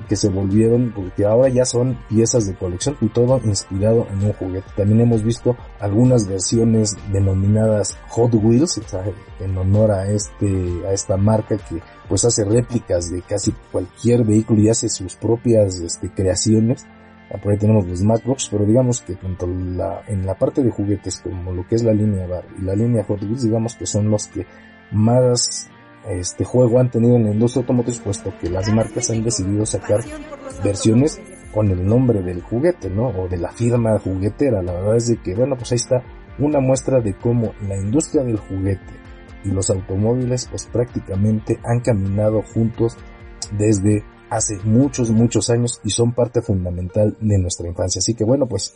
que 0.07 0.17
se 0.17 0.29
volvieron, 0.29 0.93
porque 0.95 1.25
ahora 1.25 1.49
ya 1.49 1.65
son 1.65 1.99
piezas 2.09 2.47
de 2.47 2.55
colección 2.55 2.97
y 3.01 3.09
todo 3.09 3.41
inspirado 3.45 4.07
en 4.11 4.25
un 4.25 4.33
juguete. 4.33 4.69
También 4.77 5.01
hemos 5.01 5.23
visto 5.23 5.57
algunas 5.81 6.29
versiones 6.29 6.97
denominadas 7.13 7.97
Hot 8.11 8.33
Wheels, 8.35 8.81
en 9.41 9.59
honor 9.59 9.91
a 9.91 10.11
este, 10.11 10.87
a 10.87 10.93
esta 10.93 11.17
marca 11.17 11.57
que 11.57 11.83
pues 12.09 12.25
hace 12.25 12.45
réplicas 12.45 13.11
de 13.11 13.23
casi 13.23 13.53
cualquier 13.73 14.25
vehículo 14.25 14.61
y 14.61 14.69
hace 14.69 14.89
sus 14.89 15.17
propias 15.17 15.81
este, 15.81 16.11
creaciones. 16.11 16.87
Por 17.43 17.53
ahí 17.53 17.59
tenemos 17.59 17.87
los 17.87 18.03
Matchbox, 18.03 18.49
pero 18.51 18.65
digamos 18.65 19.03
que 19.03 19.15
tanto 19.15 19.47
la, 19.47 20.03
en 20.09 20.25
la 20.25 20.35
parte 20.35 20.63
de 20.63 20.71
juguetes 20.71 21.21
como 21.21 21.53
lo 21.53 21.67
que 21.67 21.75
es 21.75 21.83
la 21.83 21.93
línea 21.93 22.27
Bar 22.27 22.47
y 22.59 22.63
la 22.63 22.75
línea 22.75 23.05
Hot 23.05 23.23
Wheels, 23.23 23.43
digamos 23.43 23.77
que 23.77 23.87
son 23.87 24.11
los 24.11 24.29
que 24.29 24.47
más 24.93 25.69
este 26.09 26.45
juego 26.45 26.81
han 26.81 26.91
tenido 26.91 27.17
en 27.17 27.25
la 27.25 27.33
industria 27.33 27.61
automotriz, 27.61 28.01
puesto 28.01 28.33
que 28.41 28.49
las 28.49 28.73
marcas 28.73 29.11
han 29.11 29.23
decidido 29.23 29.67
sacar 29.67 30.01
versiones 30.65 31.21
con 31.53 31.71
el 31.71 31.85
nombre 31.85 32.23
del 32.23 32.41
juguete, 32.41 32.89
¿no? 32.89 33.09
O 33.09 33.29
de 33.29 33.37
la 33.37 33.51
firma 33.51 33.99
juguetera. 33.99 34.63
La 34.63 34.73
verdad 34.73 34.97
es 34.97 35.09
de 35.09 35.17
que, 35.19 35.35
bueno, 35.35 35.57
pues 35.57 35.73
ahí 35.73 35.77
está 35.77 36.03
una 36.39 36.61
muestra 36.61 37.01
de 37.01 37.15
cómo 37.15 37.53
la 37.67 37.77
industria 37.77 38.23
del 38.23 38.39
juguete 38.39 38.95
y 39.45 39.51
los 39.51 39.71
automóviles, 39.71 40.47
pues 40.51 40.67
prácticamente 40.67 41.59
han 41.65 41.81
caminado 41.81 42.43
juntos 42.43 42.97
desde 43.53 44.05
hace 44.31 44.59
muchos, 44.65 45.11
muchos 45.11 45.51
años 45.51 45.81
y 45.85 45.91
son 45.91 46.13
parte 46.13 46.43
fundamental 46.43 47.17
de 47.21 47.39
nuestra 47.39 47.69
infancia. 47.69 48.01
Así 48.01 48.15
que 48.15 48.25
bueno, 48.25 48.47
pues 48.47 48.75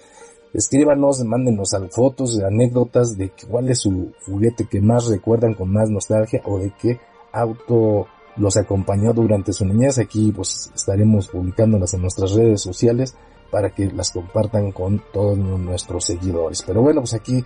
escríbanos, 0.52 1.24
mándenos 1.24 1.70
fotos, 1.90 2.38
anécdotas 2.40 3.16
de 3.16 3.32
cuál 3.48 3.70
es 3.70 3.80
su 3.80 4.12
juguete 4.26 4.66
que 4.66 4.80
más 4.80 5.06
recuerdan 5.06 5.54
con 5.54 5.72
más 5.72 5.90
nostalgia 5.90 6.42
o 6.44 6.58
de 6.58 6.72
qué 6.80 7.00
auto 7.32 8.06
los 8.36 8.56
acompañó 8.56 9.12
durante 9.12 9.52
su 9.52 9.64
niñez. 9.64 9.98
Aquí 9.98 10.32
pues 10.32 10.70
estaremos 10.74 11.28
publicándolas 11.28 11.94
en 11.94 12.02
nuestras 12.02 12.32
redes 12.32 12.60
sociales 12.60 13.14
para 13.50 13.70
que 13.74 13.86
las 13.92 14.10
compartan 14.10 14.72
con 14.72 15.02
todos 15.12 15.36
nuestros 15.36 16.06
seguidores. 16.06 16.62
Pero 16.66 16.80
bueno, 16.80 17.02
pues 17.02 17.14
aquí 17.14 17.44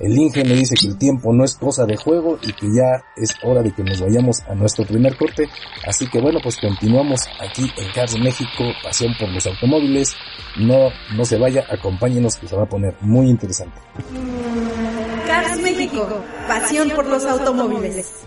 el 0.00 0.18
Inge 0.18 0.44
me 0.44 0.54
dice 0.54 0.74
que 0.74 0.88
el 0.88 0.98
tiempo 0.98 1.32
no 1.32 1.44
es 1.44 1.54
cosa 1.54 1.84
de 1.86 1.96
juego 1.96 2.38
y 2.42 2.52
que 2.52 2.66
ya 2.66 3.04
es 3.16 3.34
hora 3.42 3.62
de 3.62 3.72
que 3.72 3.82
nos 3.82 4.00
vayamos 4.00 4.40
a 4.42 4.54
nuestro 4.54 4.84
primer 4.84 5.16
corte. 5.16 5.48
Así 5.86 6.08
que 6.08 6.20
bueno, 6.20 6.40
pues 6.42 6.56
continuamos 6.56 7.20
aquí 7.40 7.70
en 7.76 7.92
Cars 7.92 8.18
México, 8.18 8.64
pasión 8.82 9.14
por 9.18 9.28
los 9.30 9.46
automóviles. 9.46 10.14
No, 10.58 10.90
no 11.16 11.24
se 11.24 11.38
vaya, 11.38 11.64
acompáñenos 11.70 12.36
que 12.36 12.48
se 12.48 12.56
va 12.56 12.64
a 12.64 12.68
poner 12.68 12.96
muy 13.00 13.28
interesante. 13.28 13.80
Cars 15.26 15.60
México, 15.60 16.06
pasión 16.48 16.90
por 16.90 17.06
los 17.06 17.24
automóviles. 17.24 18.26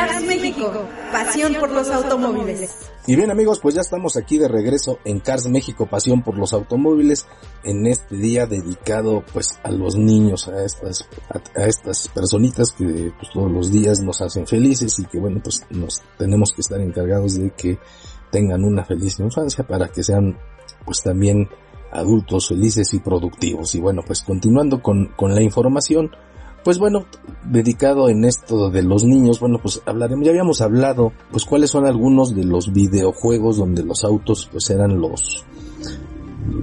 Cars 0.00 0.24
México, 0.24 0.72
pasión 1.12 1.54
por 1.60 1.70
los 1.70 1.90
automóviles. 1.90 2.90
Y 3.06 3.16
bien 3.16 3.30
amigos, 3.30 3.60
pues 3.60 3.74
ya 3.74 3.82
estamos 3.82 4.16
aquí 4.16 4.38
de 4.38 4.48
regreso 4.48 4.98
en 5.04 5.20
Cars 5.20 5.46
México, 5.48 5.86
pasión 5.86 6.22
por 6.22 6.38
los 6.38 6.54
automóviles, 6.54 7.26
en 7.64 7.86
este 7.86 8.16
día 8.16 8.46
dedicado 8.46 9.22
pues 9.34 9.58
a 9.62 9.70
los 9.70 9.96
niños, 9.96 10.48
a 10.48 10.64
estas, 10.64 11.06
a, 11.28 11.66
estas 11.66 12.08
personitas 12.08 12.72
que 12.72 13.12
pues, 13.18 13.30
todos 13.30 13.52
los 13.52 13.70
días 13.70 14.00
nos 14.00 14.22
hacen 14.22 14.46
felices 14.46 14.98
y 14.98 15.04
que 15.04 15.18
bueno 15.18 15.40
pues 15.44 15.60
nos 15.68 16.00
tenemos 16.16 16.52
que 16.52 16.62
estar 16.62 16.80
encargados 16.80 17.34
de 17.34 17.50
que 17.50 17.78
tengan 18.30 18.64
una 18.64 18.84
feliz 18.84 19.20
infancia 19.20 19.66
para 19.66 19.88
que 19.88 20.02
sean 20.02 20.38
pues 20.86 21.02
también 21.02 21.46
adultos 21.92 22.48
felices 22.48 22.94
y 22.94 23.00
productivos. 23.00 23.74
Y 23.74 23.80
bueno 23.80 24.02
pues 24.06 24.22
continuando 24.22 24.80
con, 24.80 25.08
con 25.16 25.34
la 25.34 25.42
información, 25.42 26.10
pues 26.64 26.78
bueno, 26.78 27.06
dedicado 27.44 28.08
en 28.08 28.24
esto 28.24 28.70
de 28.70 28.82
los 28.82 29.04
niños, 29.04 29.40
bueno, 29.40 29.58
pues 29.62 29.80
hablaremos, 29.86 30.24
ya 30.24 30.30
habíamos 30.30 30.60
hablado, 30.60 31.12
pues 31.30 31.44
cuáles 31.44 31.70
son 31.70 31.86
algunos 31.86 32.34
de 32.34 32.44
los 32.44 32.72
videojuegos 32.72 33.56
donde 33.56 33.82
los 33.82 34.04
autos 34.04 34.48
pues 34.52 34.68
eran 34.70 35.00
los, 35.00 35.44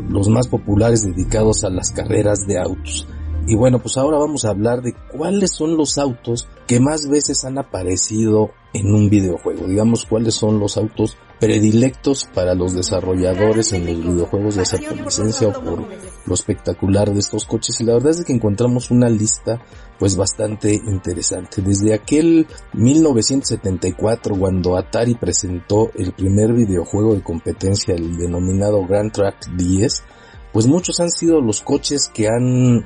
los 0.10 0.30
más 0.30 0.48
populares 0.48 1.04
dedicados 1.04 1.64
a 1.64 1.70
las 1.70 1.92
carreras 1.92 2.46
de 2.48 2.60
autos. 2.60 3.08
Y 3.50 3.56
bueno, 3.56 3.80
pues 3.80 3.96
ahora 3.96 4.18
vamos 4.18 4.44
a 4.44 4.50
hablar 4.50 4.82
de 4.82 4.94
cuáles 4.94 5.52
son 5.52 5.78
los 5.78 5.98
autos 5.98 6.50
que 6.68 6.82
más 6.82 7.08
veces 7.08 7.46
han 7.46 7.58
aparecido 7.58 8.52
en 8.74 8.94
un 8.94 9.10
videojuego. 9.10 9.68
Digamos 9.68 10.06
cuáles 10.06 10.36
son 10.36 10.60
los 10.60 10.76
autos 10.76 11.18
predilectos 11.40 12.28
para 12.34 12.56
los 12.56 12.74
desarrolladores 12.74 13.72
en 13.72 13.86
los 13.86 14.14
videojuegos, 14.14 14.56
ya 14.56 14.66
sea 14.66 14.80
por 14.90 15.00
licencia 15.00 15.48
o 15.48 15.54
por 15.54 15.84
lo 16.26 16.34
espectacular 16.34 17.14
de 17.14 17.20
estos 17.20 17.46
coches. 17.46 17.80
Y 17.80 17.86
la 17.86 17.94
verdad 17.94 18.12
es 18.12 18.26
que 18.26 18.34
encontramos 18.34 18.92
una 18.92 19.08
lista 19.08 19.62
pues 20.00 20.16
bastante 20.16 20.74
interesante. 20.74 21.62
Desde 21.62 21.94
aquel 21.94 22.48
1974 22.74 24.36
cuando 24.38 24.78
Atari 24.78 25.16
presentó 25.16 25.92
el 25.96 26.14
primer 26.14 26.54
videojuego 26.54 27.16
de 27.16 27.24
competencia, 27.24 27.96
el 27.96 28.18
denominado 28.18 28.86
Grand 28.86 29.12
Track 29.12 29.56
10, 29.56 30.04
pues 30.54 30.68
muchos 30.68 31.00
han 31.00 31.10
sido 31.12 31.42
los 31.42 31.62
coches 31.62 32.10
que 32.14 32.28
han 32.28 32.86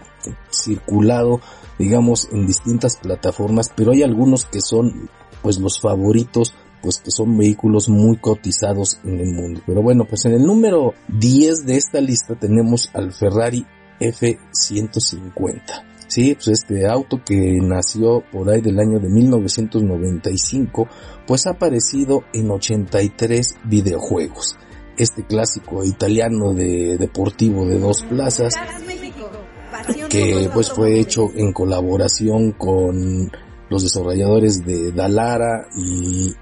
circulado, 0.52 1.42
digamos, 1.78 2.28
en 2.32 2.46
distintas 2.46 2.98
plataformas, 2.98 3.72
pero 3.76 3.92
hay 3.92 4.04
algunos 4.04 4.46
que 4.46 4.62
son, 4.62 5.10
pues, 5.42 5.60
los 5.60 5.80
favoritos, 5.80 6.54
pues 6.82 7.00
que 7.00 7.12
son 7.12 7.38
vehículos 7.38 7.90
muy 7.90 8.18
cotizados 8.18 9.00
en 9.04 9.20
el 9.20 9.34
mundo. 9.34 9.62
Pero 9.66 9.82
bueno, 9.84 10.06
pues 10.06 10.26
en 10.26 10.34
el 10.34 10.44
número 10.44 10.94
10 11.10 11.66
de 11.66 11.78
esta 11.78 12.02
lista 12.02 12.36
tenemos 12.36 12.90
al 12.94 13.14
Ferrari 13.14 13.66
F150. 14.00 15.91
Sí, 16.12 16.36
pues 16.36 16.50
este 16.50 16.86
auto 16.90 17.22
que 17.24 17.58
nació 17.62 18.22
por 18.34 18.50
ahí 18.50 18.60
del 18.60 18.78
año 18.82 19.00
de 19.00 19.08
1995, 19.08 20.90
pues 21.26 21.48
ha 21.48 21.52
aparecido 21.52 22.26
en 22.34 22.52
83 22.52 23.60
videojuegos. 23.64 24.58
Este 24.98 25.24
clásico 25.24 25.86
italiano 25.86 26.54
de 26.54 26.98
deportivo 26.98 27.66
de 27.66 27.80
dos 27.80 28.04
plazas 28.04 28.56
que 30.10 30.50
pues 30.54 30.70
fue 30.74 31.00
hecho 31.00 31.30
en 31.34 31.54
colaboración 31.54 32.52
con 32.52 33.32
los 33.70 33.84
desarrolladores 33.84 34.66
de 34.66 34.92
Dalara 34.92 35.70
y, 35.78 36.36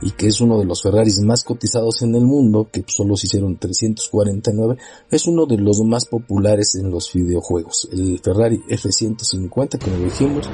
y 0.00 0.10
que 0.12 0.26
es 0.26 0.40
uno 0.40 0.58
de 0.58 0.64
los 0.64 0.82
Ferraris 0.82 1.20
más 1.20 1.44
cotizados 1.44 2.02
en 2.02 2.14
el 2.14 2.24
mundo, 2.24 2.68
que 2.70 2.84
solo 2.86 3.16
se 3.16 3.26
hicieron 3.26 3.56
349, 3.56 4.76
es 5.10 5.26
uno 5.26 5.46
de 5.46 5.58
los 5.58 5.80
más 5.80 6.06
populares 6.06 6.74
en 6.74 6.90
los 6.90 7.12
videojuegos. 7.12 7.88
El 7.92 8.20
Ferrari 8.20 8.62
F150, 8.68 9.78
como 9.82 9.96
dijimos, 10.04 10.48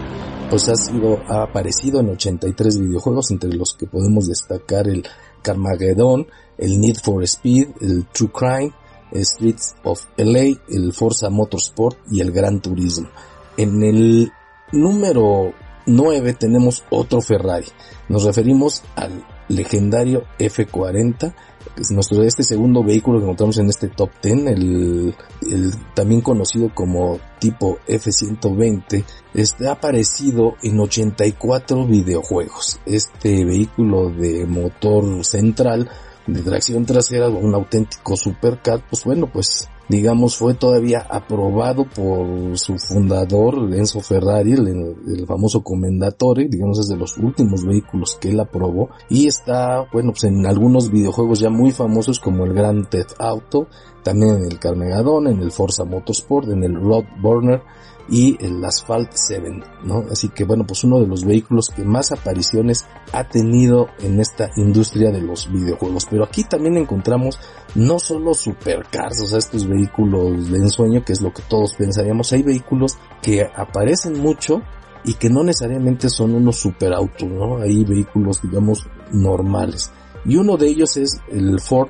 pues 0.51 0.69
ha 0.69 0.77
sido, 0.77 1.19
ha 1.29 1.43
aparecido 1.43 2.01
en 2.01 2.11
83 2.11 2.79
videojuegos, 2.81 3.31
entre 3.31 3.53
los 3.53 3.75
que 3.75 3.87
podemos 3.87 4.27
destacar 4.27 4.89
el 4.89 5.05
Carmageddon, 5.43 6.27
el 6.59 6.81
Need 6.81 6.97
for 7.03 7.23
Speed, 7.25 7.69
el 7.81 8.07
True 8.13 8.31
Crime, 8.33 8.73
Streets 9.15 9.75
of 9.83 10.07
LA, 10.17 10.61
el 10.69 10.93
Forza 10.93 11.31
Motorsport 11.31 11.99
y 12.11 12.21
el 12.21 12.31
Gran 12.31 12.61
Turismo. 12.61 13.09
En 13.57 13.83
el 13.83 14.33
número 14.73 15.53
9 15.87 16.35
tenemos 16.35 16.85
otro 16.91 17.21
Ferrari. 17.21 17.67
Nos 18.09 18.25
referimos 18.25 18.83
al 18.97 19.25
legendario 19.51 20.25
F40, 20.39 21.35
es 21.77 21.91
nuestro 21.91 22.23
este 22.23 22.43
segundo 22.43 22.83
vehículo 22.83 23.19
que 23.19 23.25
encontramos 23.25 23.59
en 23.59 23.69
este 23.69 23.89
top 23.89 24.11
10, 24.23 24.47
el, 24.47 25.15
el 25.51 25.73
también 25.95 26.21
conocido 26.21 26.73
como 26.75 27.19
tipo 27.39 27.79
F120, 27.87 29.05
este 29.35 29.69
ha 29.69 29.73
aparecido 29.73 30.55
en 30.63 30.81
84 30.81 31.87
videojuegos. 31.87 32.81
Este 32.87 33.45
vehículo 33.45 34.11
de 34.11 34.47
motor 34.47 35.25
central 35.25 35.91
de 36.33 36.43
tracción 36.43 36.85
trasera 36.85 37.29
un 37.29 37.55
auténtico 37.55 38.17
supercar, 38.17 38.83
pues 38.89 39.05
bueno, 39.05 39.29
pues 39.33 39.69
digamos 39.89 40.37
fue 40.37 40.55
todavía 40.55 41.05
aprobado 41.09 41.85
por 41.85 42.57
su 42.57 42.79
fundador 42.79 43.75
Enzo 43.75 44.01
Ferrari, 44.01 44.53
el, 44.53 45.27
famoso 45.27 45.63
Commendatore, 45.63 46.49
digamos 46.49 46.79
es 46.79 46.89
de 46.89 46.97
los 46.97 47.19
últimos 47.19 47.65
vehículos 47.65 48.17
que 48.21 48.31
él 48.31 48.41
aprobó 48.41 48.91
y 49.09 49.27
está, 49.27 49.87
bueno, 49.93 50.13
pues 50.13 50.25
en 50.25 50.47
algunos 50.47 50.91
videojuegos 50.91 51.41
ya 51.41 51.51
muy 51.51 51.73
famosos 51.73 52.21
como 52.21 52.45
el 52.45 52.55
Grand 52.55 52.89
Theft 52.89 53.15
Auto, 53.19 53.67
también 54.05 54.37
en 54.37 54.45
el 54.45 54.59
Carnegadón, 54.59 55.27
en 55.27 55.41
el 55.41 55.51
Forza 55.51 55.85
Motorsport, 55.85 56.49
en 56.49 56.63
el 56.63 56.75
Road 56.75 57.05
Burner 57.21 57.63
y 58.11 58.37
el 58.45 58.63
Asphalt 58.65 59.13
7, 59.15 59.63
¿no? 59.85 60.05
Así 60.11 60.29
que 60.29 60.45
bueno, 60.45 60.67
pues 60.67 60.83
uno 60.83 60.99
de 60.99 61.07
los 61.07 61.25
vehículos 61.25 61.69
que 61.69 61.85
más 61.85 62.11
apariciones 62.11 62.85
ha 63.13 63.25
tenido 63.29 63.87
en 64.01 64.19
esta 64.19 64.51
industria 64.57 65.11
de 65.11 65.23
los 65.23 65.51
videojuegos. 65.51 66.07
Pero 66.11 66.25
aquí 66.25 66.43
también 66.43 66.77
encontramos 66.77 67.39
no 67.77 68.01
solo 68.01 68.35
supercars, 68.35 69.23
o 69.23 69.27
sea, 69.27 69.39
estos 69.39 69.67
vehículos 69.67 70.51
de 70.51 70.59
ensueño, 70.59 71.05
que 71.05 71.13
es 71.13 71.23
lo 71.23 71.33
que 71.33 71.43
todos 71.43 71.75
pensaríamos, 71.75 72.33
hay 72.33 72.43
vehículos 72.43 72.99
que 73.23 73.43
aparecen 73.43 74.19
mucho 74.19 74.61
y 75.05 75.15
que 75.15 75.31
no 75.31 75.45
necesariamente 75.45 76.11
son 76.11 76.35
unos 76.35 76.57
superautos, 76.57 77.29
¿no? 77.29 77.59
Hay 77.59 77.85
vehículos, 77.85 78.43
digamos, 78.43 78.87
normales. 79.13 79.93
Y 80.25 80.37
uno 80.37 80.57
de 80.57 80.69
ellos 80.69 80.97
es 80.97 81.21
el 81.31 81.61
Ford 81.61 81.89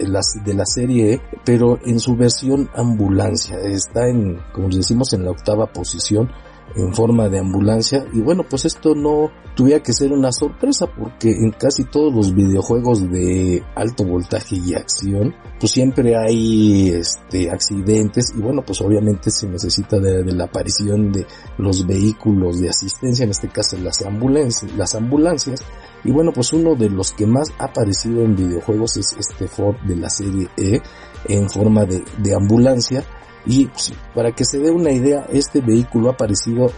y 0.00 0.40
de 0.40 0.54
la 0.54 0.66
serie 0.66 1.14
E, 1.14 1.20
pero 1.44 1.78
en 1.84 2.00
su 2.00 2.16
versión 2.16 2.68
ambulancia. 2.74 3.58
Está 3.60 4.08
en, 4.08 4.40
como 4.52 4.68
decimos, 4.68 5.12
en 5.12 5.24
la 5.24 5.30
octava 5.30 5.66
posición 5.66 6.30
en 6.76 6.94
forma 6.94 7.28
de 7.28 7.38
ambulancia. 7.38 8.04
Y 8.12 8.20
bueno 8.20 8.44
pues 8.48 8.64
esto 8.64 8.94
no 8.94 9.30
tuviera 9.54 9.82
que 9.82 9.92
ser 9.92 10.12
una 10.12 10.32
sorpresa 10.32 10.86
porque 10.86 11.30
en 11.30 11.50
casi 11.50 11.84
todos 11.84 12.14
los 12.14 12.34
videojuegos 12.34 13.10
de 13.10 13.62
alto 13.74 14.04
voltaje 14.04 14.56
y 14.56 14.74
acción 14.74 15.34
pues 15.58 15.72
siempre 15.72 16.16
hay 16.16 16.90
este 16.90 17.50
accidentes. 17.50 18.32
Y 18.36 18.40
bueno 18.40 18.62
pues 18.64 18.80
obviamente 18.80 19.30
se 19.30 19.48
necesita 19.48 19.98
de, 19.98 20.22
de 20.22 20.32
la 20.32 20.44
aparición 20.44 21.12
de 21.12 21.26
los 21.58 21.86
vehículos 21.86 22.60
de 22.60 22.68
asistencia 22.68 23.24
en 23.24 23.30
este 23.30 23.48
caso 23.48 23.76
las 23.78 24.02
ambulancias 24.02 24.72
las 24.76 24.94
ambulancias. 24.94 25.62
Y 26.04 26.10
bueno, 26.10 26.32
pues 26.32 26.52
uno 26.52 26.74
de 26.74 26.88
los 26.88 27.12
que 27.12 27.26
más 27.26 27.50
ha 27.58 27.66
aparecido 27.66 28.24
en 28.24 28.36
videojuegos 28.36 28.96
es 28.96 29.14
este 29.18 29.48
Ford 29.48 29.76
de 29.86 29.96
la 29.96 30.08
serie 30.08 30.48
E 30.56 30.80
en 31.28 31.50
forma 31.50 31.84
de, 31.84 32.34
ambulancia. 32.34 33.04
Y 33.46 33.68
para 34.14 34.32
que 34.32 34.44
se 34.44 34.58
dé 34.58 34.70
una 34.70 34.92
idea, 34.92 35.26
este 35.32 35.60
vehículo 35.60 36.10
ha 36.10 36.12
aparecido, 36.12 36.70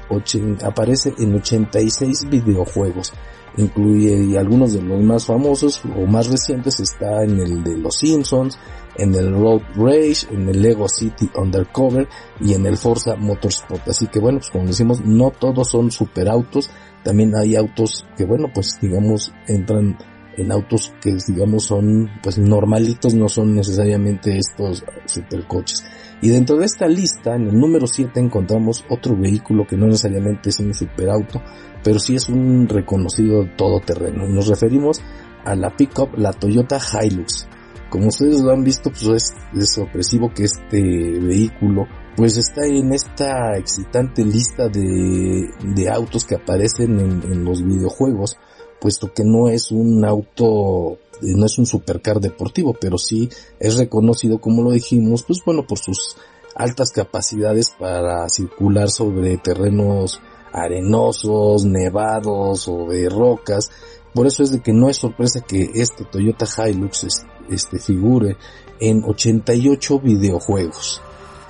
aparece 0.64 1.12
en 1.18 1.34
86 1.34 2.28
videojuegos. 2.28 3.12
Incluye 3.56 4.38
algunos 4.38 4.72
de 4.72 4.80
los 4.80 5.02
más 5.02 5.26
famosos 5.26 5.82
o 5.96 6.06
más 6.06 6.28
recientes 6.28 6.80
está 6.80 7.22
en 7.22 7.38
el 7.38 7.62
de 7.62 7.76
los 7.76 7.96
Simpsons, 7.96 8.58
en 8.96 9.14
el 9.14 9.32
Road 9.32 9.60
Rage, 9.76 10.26
en 10.30 10.48
el 10.48 10.62
Lego 10.62 10.88
City 10.88 11.30
Undercover 11.34 12.08
y 12.40 12.54
en 12.54 12.64
el 12.64 12.78
Forza 12.78 13.14
Motorsport. 13.16 13.88
Así 13.88 14.06
que 14.06 14.20
bueno, 14.20 14.38
pues 14.38 14.50
como 14.50 14.66
decimos, 14.66 15.02
no 15.04 15.30
todos 15.30 15.68
son 15.70 15.90
superautos, 15.90 16.70
también 17.04 17.34
hay 17.36 17.56
autos 17.56 18.06
que 18.16 18.24
bueno, 18.24 18.48
pues 18.54 18.78
digamos 18.80 19.32
entran 19.46 19.98
en 20.36 20.52
autos 20.52 20.92
que 21.00 21.16
digamos 21.26 21.64
son 21.64 22.10
pues 22.22 22.38
normalitos, 22.38 23.14
no 23.14 23.28
son 23.28 23.54
necesariamente 23.54 24.38
estos 24.38 24.84
supercoches. 25.06 25.84
Y 26.22 26.28
dentro 26.28 26.56
de 26.56 26.66
esta 26.66 26.86
lista, 26.86 27.34
en 27.34 27.48
el 27.48 27.58
número 27.58 27.86
7 27.86 28.20
encontramos 28.20 28.84
otro 28.88 29.16
vehículo 29.16 29.66
que 29.66 29.76
no 29.76 29.86
necesariamente 29.86 30.50
es 30.50 30.60
un 30.60 30.72
superauto, 30.72 31.42
pero 31.82 31.98
sí 31.98 32.14
es 32.14 32.28
un 32.28 32.68
reconocido 32.68 33.44
todoterreno. 33.56 34.28
Nos 34.28 34.46
referimos 34.46 35.02
a 35.44 35.56
la 35.56 35.76
pickup, 35.76 36.16
la 36.16 36.32
Toyota 36.32 36.78
Hilux. 36.78 37.48
Como 37.90 38.06
ustedes 38.06 38.40
lo 38.40 38.52
han 38.52 38.62
visto, 38.62 38.90
pues 38.90 39.34
es, 39.52 39.72
sorpresivo 39.72 40.32
que 40.32 40.44
este 40.44 40.80
vehículo 40.80 41.86
pues 42.16 42.36
está 42.36 42.66
en 42.66 42.92
esta 42.92 43.56
excitante 43.58 44.24
lista 44.24 44.68
de, 44.68 45.50
de 45.74 45.90
autos 45.90 46.24
que 46.24 46.36
aparecen 46.36 47.00
en, 47.00 47.32
en 47.32 47.44
los 47.44 47.64
videojuegos, 47.64 48.36
puesto 48.82 49.14
que 49.14 49.22
no 49.22 49.48
es 49.48 49.70
un 49.70 50.04
auto 50.04 50.98
no 51.22 51.46
es 51.46 51.56
un 51.56 51.66
supercar 51.66 52.20
deportivo, 52.20 52.74
pero 52.74 52.98
sí 52.98 53.30
es 53.60 53.76
reconocido, 53.76 54.40
como 54.40 54.64
lo 54.64 54.72
dijimos, 54.72 55.22
pues 55.22 55.38
bueno, 55.46 55.64
por 55.64 55.78
sus 55.78 56.16
altas 56.56 56.90
capacidades 56.90 57.70
para 57.78 58.28
circular 58.28 58.90
sobre 58.90 59.38
terrenos 59.38 60.20
arenosos, 60.52 61.64
nevados 61.64 62.66
o 62.66 62.88
de 62.88 63.08
rocas. 63.08 63.70
Por 64.12 64.26
eso 64.26 64.42
es 64.42 64.50
de 64.50 64.60
que 64.60 64.72
no 64.72 64.88
es 64.90 64.96
sorpresa 64.96 65.40
que 65.40 65.70
este 65.74 66.04
Toyota 66.04 66.44
Hilux 66.68 67.06
este 67.48 67.78
figure 67.78 68.36
en 68.80 69.04
88 69.04 70.00
videojuegos. 70.00 71.00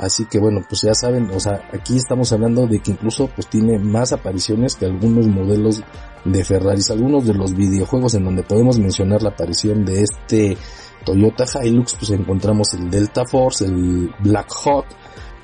Así 0.02 0.24
que 0.24 0.40
bueno, 0.40 0.62
pues 0.68 0.82
ya 0.82 0.94
saben, 0.94 1.30
o 1.30 1.38
sea, 1.38 1.68
aquí 1.72 1.96
estamos 1.96 2.32
hablando 2.32 2.66
de 2.66 2.80
que 2.80 2.90
incluso 2.90 3.28
pues 3.28 3.46
tiene 3.46 3.78
más 3.78 4.12
apariciones 4.12 4.74
que 4.74 4.86
algunos 4.86 5.28
modelos 5.28 5.80
de 6.24 6.44
Ferraris, 6.44 6.90
algunos 6.90 7.24
de 7.24 7.34
los 7.34 7.54
videojuegos 7.54 8.14
en 8.14 8.24
donde 8.24 8.42
podemos 8.42 8.80
mencionar 8.80 9.22
la 9.22 9.28
aparición 9.28 9.84
de 9.84 10.02
este 10.02 10.56
Toyota 11.04 11.44
Hilux, 11.62 11.94
pues 11.94 12.10
encontramos 12.10 12.74
el 12.74 12.90
Delta 12.90 13.24
Force, 13.24 13.64
el 13.64 14.12
Black 14.18 14.52
Hawk, 14.64 14.86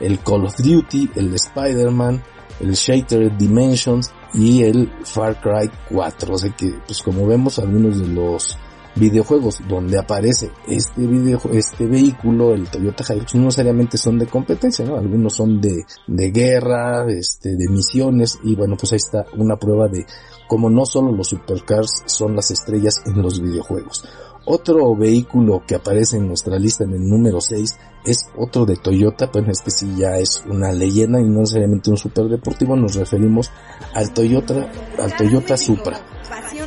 el 0.00 0.18
Call 0.18 0.46
of 0.46 0.56
Duty, 0.56 1.10
el 1.14 1.32
Spider-Man, 1.34 2.20
el 2.58 2.72
Shattered 2.72 3.34
Dimensions 3.34 4.10
y 4.34 4.64
el 4.64 4.90
Far 5.04 5.40
Cry 5.40 5.70
4. 5.88 6.34
O 6.34 6.38
sea 6.38 6.50
que, 6.50 6.74
pues 6.84 7.00
como 7.00 7.28
vemos, 7.28 7.60
algunos 7.60 8.00
de 8.00 8.08
los 8.08 8.58
videojuegos 8.98 9.60
donde 9.68 9.98
aparece 9.98 10.50
este 10.66 11.06
video, 11.06 11.40
este 11.52 11.86
vehículo, 11.86 12.54
el 12.54 12.68
Toyota 12.68 13.04
Hilux, 13.12 13.34
no 13.34 13.44
necesariamente 13.44 13.96
son 13.96 14.18
de 14.18 14.26
competencia, 14.26 14.84
¿no? 14.84 14.96
Algunos 14.96 15.34
son 15.34 15.60
de, 15.60 15.84
de 16.06 16.30
guerra, 16.30 17.06
este, 17.08 17.56
de 17.56 17.68
misiones, 17.68 18.38
y 18.42 18.54
bueno, 18.54 18.76
pues 18.78 18.92
ahí 18.92 18.96
está 18.96 19.26
una 19.36 19.56
prueba 19.56 19.88
de 19.88 20.06
cómo 20.48 20.70
no 20.70 20.84
solo 20.86 21.12
los 21.12 21.28
supercars 21.28 22.02
son 22.06 22.34
las 22.34 22.50
estrellas 22.50 22.94
en 23.06 23.22
los 23.22 23.40
videojuegos. 23.40 24.04
Otro 24.50 24.96
vehículo 24.96 25.62
que 25.66 25.74
aparece 25.74 26.16
en 26.16 26.26
nuestra 26.26 26.58
lista 26.58 26.84
en 26.84 26.94
el 26.94 27.06
número 27.06 27.38
6 27.38 27.70
es 28.06 28.30
otro 28.34 28.64
de 28.64 28.76
Toyota, 28.76 29.28
bueno 29.30 29.50
este 29.50 29.70
sí 29.70 29.94
ya 29.98 30.16
es 30.16 30.42
una 30.48 30.72
leyenda 30.72 31.20
y 31.20 31.24
no 31.24 31.40
necesariamente 31.40 31.90
un 31.90 31.98
superdeportivo, 31.98 32.74
nos 32.74 32.94
referimos 32.94 33.50
al 33.92 34.14
Toyota, 34.14 34.70
al 34.98 35.14
Toyota 35.14 35.56
Supra. 35.58 36.00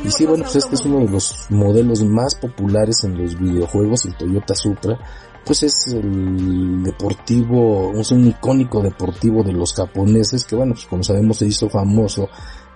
Y 0.04 0.10
sí, 0.10 0.26
bueno, 0.26 0.44
pues 0.44 0.56
este 0.56 0.74
es 0.74 0.84
uno 0.84 1.00
de 1.00 1.08
los 1.08 1.46
modelos 1.50 2.02
más 2.02 2.34
populares 2.34 3.04
en 3.04 3.18
los 3.18 3.38
videojuegos, 3.38 4.04
el 4.06 4.16
Toyota 4.16 4.54
Supra. 4.54 4.98
Pues 5.44 5.62
es 5.62 5.88
el 5.88 6.82
deportivo, 6.82 7.92
es 7.94 8.10
un 8.12 8.26
icónico 8.26 8.80
deportivo 8.80 9.42
de 9.42 9.52
los 9.52 9.74
japoneses 9.74 10.44
que 10.44 10.54
bueno, 10.54 10.74
pues 10.74 10.86
como 10.86 11.02
sabemos 11.02 11.38
se 11.38 11.46
hizo 11.46 11.68
famoso 11.68 12.28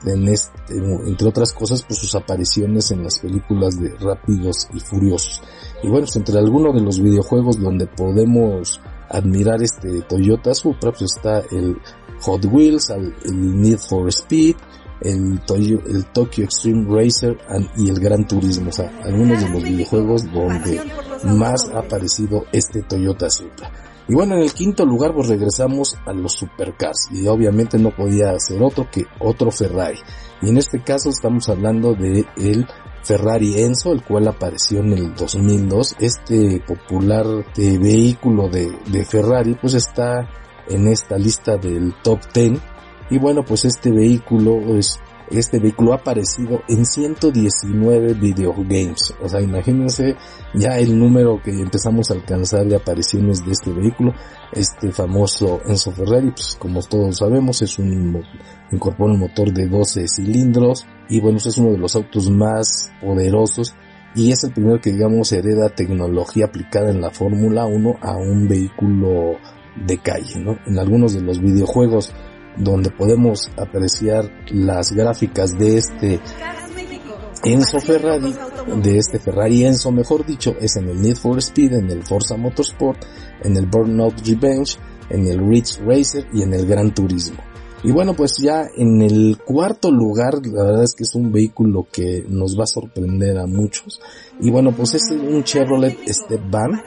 en 0.04 0.28
este, 0.28 0.76
entre 0.76 1.28
otras 1.28 1.52
cosas, 1.52 1.84
pues 1.86 1.98
sus 2.00 2.14
apariciones 2.14 2.90
en 2.90 3.04
las 3.04 3.18
películas 3.18 3.80
de 3.80 3.94
Rápidos 3.98 4.68
y 4.74 4.80
Furiosos. 4.80 5.42
Y 5.82 5.88
bueno, 5.88 6.06
pues 6.06 6.16
entre 6.16 6.38
algunos 6.38 6.74
de 6.74 6.80
los 6.80 7.00
videojuegos 7.00 7.60
donde 7.60 7.86
podemos 7.86 8.80
admirar 9.08 9.62
este 9.62 10.02
Toyota 10.02 10.54
Supra, 10.54 10.90
pues 10.90 11.02
está 11.02 11.38
el 11.50 11.76
Hot 12.20 12.44
Wheels, 12.44 12.90
el 12.90 13.14
Need 13.60 13.78
for 13.78 14.08
Speed, 14.08 14.56
el, 15.00 15.40
el 15.86 16.04
Tokyo 16.06 16.44
Extreme 16.44 16.86
Racer 16.88 17.36
y 17.76 17.88
el 17.90 18.00
Gran 18.00 18.26
Turismo, 18.26 18.70
o 18.70 18.72
sea, 18.72 18.90
algunos 19.04 19.42
de 19.42 19.48
los 19.50 19.62
videojuegos 19.62 20.32
donde 20.32 20.80
más 21.24 21.68
ha 21.74 21.80
aparecido 21.80 22.44
este 22.52 22.82
Toyota 22.82 23.28
Supra. 23.30 23.70
Y 24.08 24.14
bueno, 24.14 24.36
en 24.36 24.42
el 24.42 24.52
quinto 24.52 24.84
lugar 24.84 25.12
pues 25.14 25.28
regresamos 25.28 25.96
a 26.06 26.12
los 26.12 26.32
supercars 26.32 27.08
y 27.10 27.26
obviamente 27.26 27.76
no 27.78 27.90
podía 27.90 28.38
ser 28.38 28.62
otro 28.62 28.88
que 28.90 29.04
otro 29.18 29.50
Ferrari. 29.50 29.98
Y 30.42 30.50
en 30.50 30.58
este 30.58 30.82
caso 30.82 31.08
estamos 31.08 31.48
hablando 31.48 31.94
de 31.94 32.24
el 32.36 32.66
Ferrari 33.02 33.60
Enzo, 33.60 33.92
el 33.92 34.04
cual 34.04 34.28
apareció 34.28 34.80
en 34.80 34.92
el 34.92 35.14
2002. 35.14 35.96
Este 35.98 36.62
popular 36.66 37.26
eh, 37.56 37.78
vehículo 37.78 38.48
de, 38.48 38.70
de 38.86 39.04
Ferrari 39.04 39.56
pues 39.60 39.74
está 39.74 40.28
en 40.68 40.86
esta 40.86 41.16
lista 41.18 41.56
del 41.56 41.94
top 42.02 42.20
10 42.32 42.60
y 43.10 43.18
bueno, 43.18 43.44
pues 43.44 43.64
este 43.64 43.90
vehículo 43.90 44.76
es 44.76 44.98
este 45.30 45.58
vehículo 45.58 45.92
ha 45.92 45.96
aparecido 45.96 46.62
en 46.68 46.86
119 46.86 48.14
videogames. 48.14 49.12
O 49.20 49.28
sea, 49.28 49.40
imagínense 49.40 50.16
ya 50.54 50.78
el 50.78 50.96
número 50.98 51.40
que 51.42 51.50
empezamos 51.50 52.10
a 52.10 52.14
alcanzar 52.14 52.66
de 52.66 52.76
apariciones 52.76 53.44
de 53.44 53.52
este 53.52 53.72
vehículo. 53.72 54.14
Este 54.52 54.92
famoso 54.92 55.60
Enzo 55.66 55.90
Ferrari, 55.90 56.30
pues 56.30 56.56
como 56.58 56.80
todos 56.82 57.16
sabemos, 57.16 57.60
es 57.62 57.78
un, 57.78 58.22
incorpora 58.70 59.14
un 59.14 59.20
motor 59.20 59.52
de 59.52 59.66
12 59.66 60.06
cilindros 60.06 60.86
y 61.08 61.20
bueno, 61.20 61.38
es 61.38 61.58
uno 61.58 61.72
de 61.72 61.78
los 61.78 61.96
autos 61.96 62.30
más 62.30 62.92
poderosos 63.00 63.74
y 64.14 64.30
es 64.30 64.44
el 64.44 64.52
primero 64.52 64.80
que 64.80 64.92
digamos 64.92 65.32
hereda 65.32 65.68
tecnología 65.68 66.46
aplicada 66.46 66.90
en 66.90 67.00
la 67.00 67.10
Fórmula 67.10 67.66
1 67.66 67.96
a 68.00 68.16
un 68.16 68.48
vehículo 68.48 69.36
de 69.84 69.98
calle, 69.98 70.38
¿no? 70.38 70.56
En 70.66 70.78
algunos 70.78 71.12
de 71.12 71.20
los 71.20 71.40
videojuegos 71.40 72.14
donde 72.56 72.90
podemos 72.90 73.50
apreciar 73.56 74.30
las 74.50 74.92
gráficas 74.92 75.56
de 75.58 75.76
este 75.76 76.20
Enzo 77.44 77.80
Ferrari, 77.80 78.34
de 78.82 78.98
este 78.98 79.18
Ferrari 79.18 79.64
Enzo 79.64 79.92
mejor 79.92 80.26
dicho, 80.26 80.56
es 80.60 80.76
en 80.76 80.88
el 80.88 81.00
Need 81.00 81.16
for 81.16 81.38
Speed, 81.38 81.74
en 81.74 81.90
el 81.90 82.02
Forza 82.02 82.36
Motorsport, 82.36 83.04
en 83.42 83.56
el 83.56 83.66
Burnout 83.66 84.20
Revenge, 84.26 84.78
en 85.10 85.26
el 85.26 85.38
Ridge 85.38 85.78
Racer 85.84 86.26
y 86.32 86.42
en 86.42 86.54
el 86.54 86.66
Gran 86.66 86.92
Turismo. 86.92 87.38
Y 87.82 87.92
bueno, 87.92 88.14
pues 88.14 88.38
ya 88.38 88.64
en 88.76 89.00
el 89.02 89.38
cuarto 89.44 89.92
lugar, 89.92 90.34
la 90.44 90.64
verdad 90.64 90.82
es 90.82 90.94
que 90.94 91.04
es 91.04 91.14
un 91.14 91.30
vehículo 91.30 91.86
que 91.92 92.24
nos 92.28 92.58
va 92.58 92.64
a 92.64 92.66
sorprender 92.66 93.38
a 93.38 93.46
muchos. 93.46 94.00
Y 94.40 94.50
bueno, 94.50 94.72
pues 94.72 94.94
es 94.94 95.02
un 95.10 95.44
Chevrolet 95.44 95.96
Step 96.08 96.40
Van 96.50 96.82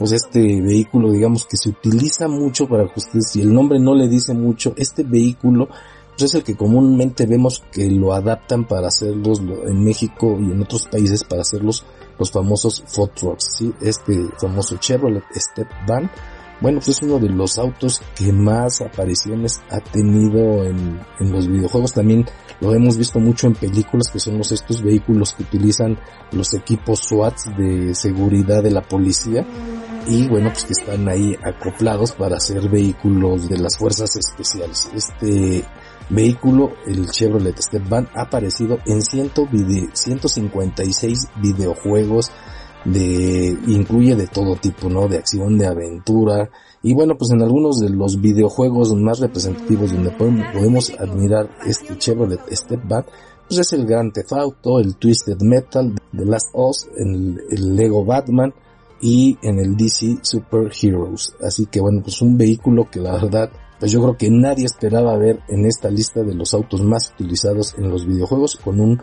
pues 0.00 0.12
este 0.12 0.62
vehículo 0.62 1.12
digamos 1.12 1.44
que 1.44 1.58
se 1.58 1.68
utiliza 1.68 2.26
mucho 2.26 2.66
para 2.66 2.84
ustedes, 2.84 3.32
si 3.32 3.42
el 3.42 3.52
nombre 3.52 3.78
no 3.78 3.94
le 3.94 4.08
dice 4.08 4.32
mucho, 4.32 4.72
este 4.78 5.02
vehículo 5.02 5.68
pues 6.12 6.22
es 6.22 6.34
el 6.36 6.42
que 6.42 6.56
comúnmente 6.56 7.26
vemos 7.26 7.62
que 7.70 7.90
lo 7.90 8.14
adaptan 8.14 8.66
para 8.66 8.88
hacerlos 8.88 9.40
en 9.40 9.84
México 9.84 10.38
y 10.40 10.52
en 10.52 10.62
otros 10.62 10.88
países 10.90 11.22
para 11.22 11.42
hacerlos 11.42 11.84
los 12.18 12.30
famosos 12.30 12.82
food 12.86 13.10
trucks, 13.10 13.56
¿sí? 13.58 13.74
Este 13.82 14.26
famoso 14.38 14.78
Chevrolet 14.78 15.24
Step 15.34 15.68
Van 15.86 16.10
bueno, 16.60 16.78
pues 16.78 16.90
es 16.90 17.02
uno 17.02 17.18
de 17.18 17.30
los 17.30 17.58
autos 17.58 18.02
que 18.14 18.32
más 18.32 18.82
apariciones 18.82 19.62
ha 19.70 19.80
tenido 19.80 20.64
en, 20.64 21.00
en, 21.18 21.32
los 21.32 21.48
videojuegos. 21.48 21.94
También 21.94 22.26
lo 22.60 22.74
hemos 22.74 22.98
visto 22.98 23.18
mucho 23.18 23.46
en 23.46 23.54
películas 23.54 24.10
que 24.12 24.20
son 24.20 24.36
los, 24.36 24.52
estos 24.52 24.82
vehículos 24.82 25.32
que 25.32 25.44
utilizan 25.44 25.98
los 26.32 26.52
equipos 26.52 27.00
SWAT 27.00 27.34
de 27.56 27.94
seguridad 27.94 28.62
de 28.62 28.72
la 28.72 28.82
policía. 28.82 29.46
Y 30.06 30.28
bueno, 30.28 30.50
pues 30.50 30.64
que 30.64 30.72
están 30.72 31.08
ahí 31.08 31.36
acoplados 31.42 32.12
para 32.12 32.36
hacer 32.36 32.68
vehículos 32.68 33.48
de 33.48 33.58
las 33.58 33.76
fuerzas 33.76 34.14
especiales. 34.16 34.88
Este 34.94 35.64
vehículo, 36.08 36.74
el 36.86 37.10
Chevrolet 37.10 37.60
Step 37.60 37.88
Van, 37.88 38.08
ha 38.14 38.22
aparecido 38.22 38.78
en 38.86 39.02
156 39.02 41.28
videojuegos 41.36 42.30
de 42.84 43.58
incluye 43.66 44.14
de 44.16 44.26
todo 44.26 44.56
tipo, 44.56 44.88
¿no? 44.88 45.06
De 45.06 45.18
acción, 45.18 45.58
de 45.58 45.66
aventura 45.66 46.48
y 46.82 46.94
bueno, 46.94 47.16
pues 47.16 47.30
en 47.30 47.42
algunos 47.42 47.78
de 47.78 47.90
los 47.90 48.20
videojuegos 48.20 48.94
más 48.94 49.20
representativos 49.20 49.92
donde 49.92 50.10
podemos, 50.10 50.90
admirar 50.98 51.50
este 51.66 51.98
Chevrolet 51.98 52.40
Step 52.50 52.80
Back, 52.88 53.06
pues 53.46 53.60
es 53.60 53.72
el 53.74 53.84
Grand 53.84 54.12
Theft 54.12 54.32
Auto, 54.32 54.80
el 54.80 54.96
Twisted 54.96 55.42
Metal, 55.42 55.94
The 56.16 56.24
Last 56.24 56.48
Us, 56.54 56.88
el, 56.96 57.76
Lego 57.76 58.04
Batman 58.04 58.54
y 59.00 59.38
en 59.42 59.58
el 59.58 59.76
DC 59.76 60.18
Super 60.22 60.70
Heroes. 60.80 61.34
Así 61.42 61.66
que 61.66 61.80
bueno, 61.80 62.02
pues 62.02 62.20
un 62.22 62.36
vehículo 62.36 62.88
que 62.90 63.00
la 63.00 63.12
verdad, 63.12 63.50
pues 63.78 63.92
yo 63.92 64.00
creo 64.02 64.16
que 64.16 64.30
nadie 64.30 64.66
esperaba 64.66 65.16
ver 65.16 65.40
en 65.48 65.66
esta 65.66 65.90
lista 65.90 66.22
de 66.22 66.34
los 66.34 66.54
autos 66.54 66.82
más 66.82 67.12
utilizados 67.14 67.74
en 67.78 67.90
los 67.90 68.06
videojuegos 68.06 68.56
con 68.56 68.80
un, 68.80 69.02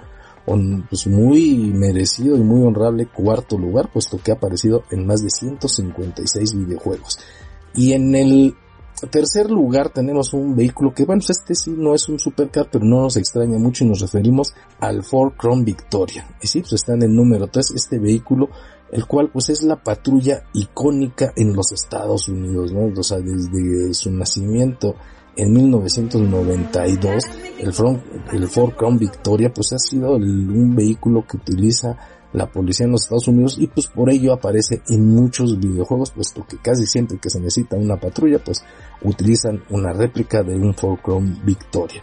pues 0.90 1.08
muy 1.08 1.72
merecido 1.74 2.38
y 2.38 2.42
muy 2.42 2.62
honrable 2.62 3.08
cuarto 3.08 3.58
lugar, 3.58 3.90
puesto 3.92 4.18
que 4.18 4.32
ha 4.32 4.36
aparecido 4.36 4.84
en 4.92 5.06
más 5.06 5.22
de 5.22 5.30
156 5.30 6.56
videojuegos. 6.56 7.20
Y 7.76 7.94
en 7.94 8.16
el 8.16 8.56
tercer 9.12 9.52
lugar 9.52 9.90
tenemos 9.90 10.34
un 10.34 10.56
vehículo 10.56 10.94
que, 10.94 11.06
bueno, 11.06 11.20
pues 11.20 11.38
este 11.38 11.54
sí 11.54 11.76
no 11.78 11.94
es 11.94 12.08
un 12.10 12.18
supercar, 12.18 12.70
pero 12.72 12.86
no 12.86 13.02
nos 13.02 13.18
extraña 13.18 13.60
mucho 13.60 13.84
y 13.84 13.88
nos 13.88 14.00
referimos 14.00 14.54
al 14.80 15.04
Ford 15.04 15.34
Crown 15.38 15.64
Victoria. 15.64 16.28
Y 16.42 16.48
sí, 16.48 16.62
pues 16.62 16.74
está 16.74 16.94
en 16.94 17.04
el 17.04 17.16
número 17.16 17.48
3 17.48 17.74
este 17.76 18.00
vehículo 18.00 18.50
el 18.92 19.06
cual 19.06 19.30
pues 19.32 19.50
es 19.50 19.64
la 19.64 19.76
patrulla 19.76 20.44
icónica 20.54 21.34
en 21.36 21.54
los 21.54 21.72
Estados 21.72 22.30
Unidos, 22.30 22.72
¿no? 22.72 22.92
O 22.98 23.04
sea, 23.04 23.20
desde 23.20 23.94
su 23.94 24.12
nacimiento 24.12 24.96
en 25.36 25.54
1992, 25.54 27.24
el, 27.60 27.68
el 28.34 28.48
Ford 28.48 28.74
Crown 28.76 28.98
Victoria 28.98 29.52
pues 29.54 29.72
ha 29.74 29.78
sido 29.78 30.16
un 30.16 30.76
vehículo 30.76 31.26
que 31.28 31.38
utiliza 31.38 31.98
la 32.34 32.48
policía 32.48 32.86
en 32.86 32.92
los 32.92 33.04
Estados 33.04 33.28
Unidos 33.28 33.58
y 33.58 33.68
pues 33.68 33.88
por 33.88 34.10
ello 34.10 34.34
aparece 34.34 34.82
en 34.90 35.08
muchos 35.08 35.60
videojuegos, 35.60 36.12
puesto 36.12 36.46
que 36.46 36.58
casi 36.58 36.86
siempre 36.86 37.20
que 37.20 37.30
se 37.30 37.40
necesita 37.40 37.78
una 37.78 37.98
patrulla 37.98 38.40
pues 38.40 38.64
utilizan 39.04 39.64
una 39.70 39.94
réplica 39.94 40.44
de 40.44 40.56
un 40.56 40.74
Ford 40.74 41.00
Crown 41.02 41.40
Victoria. 41.46 42.02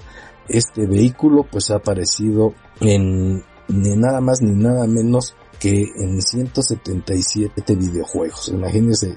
Este 0.48 0.86
vehículo 0.86 1.44
pues 1.50 1.70
ha 1.70 1.76
aparecido 1.76 2.54
en 2.80 3.42
ni 3.68 3.96
nada 3.96 4.20
más 4.20 4.42
ni 4.42 4.52
nada 4.52 4.86
menos 4.86 5.34
que 5.64 5.94
en 5.96 6.20
177 6.20 7.74
videojuegos. 7.74 8.50
Imagínense 8.50 9.14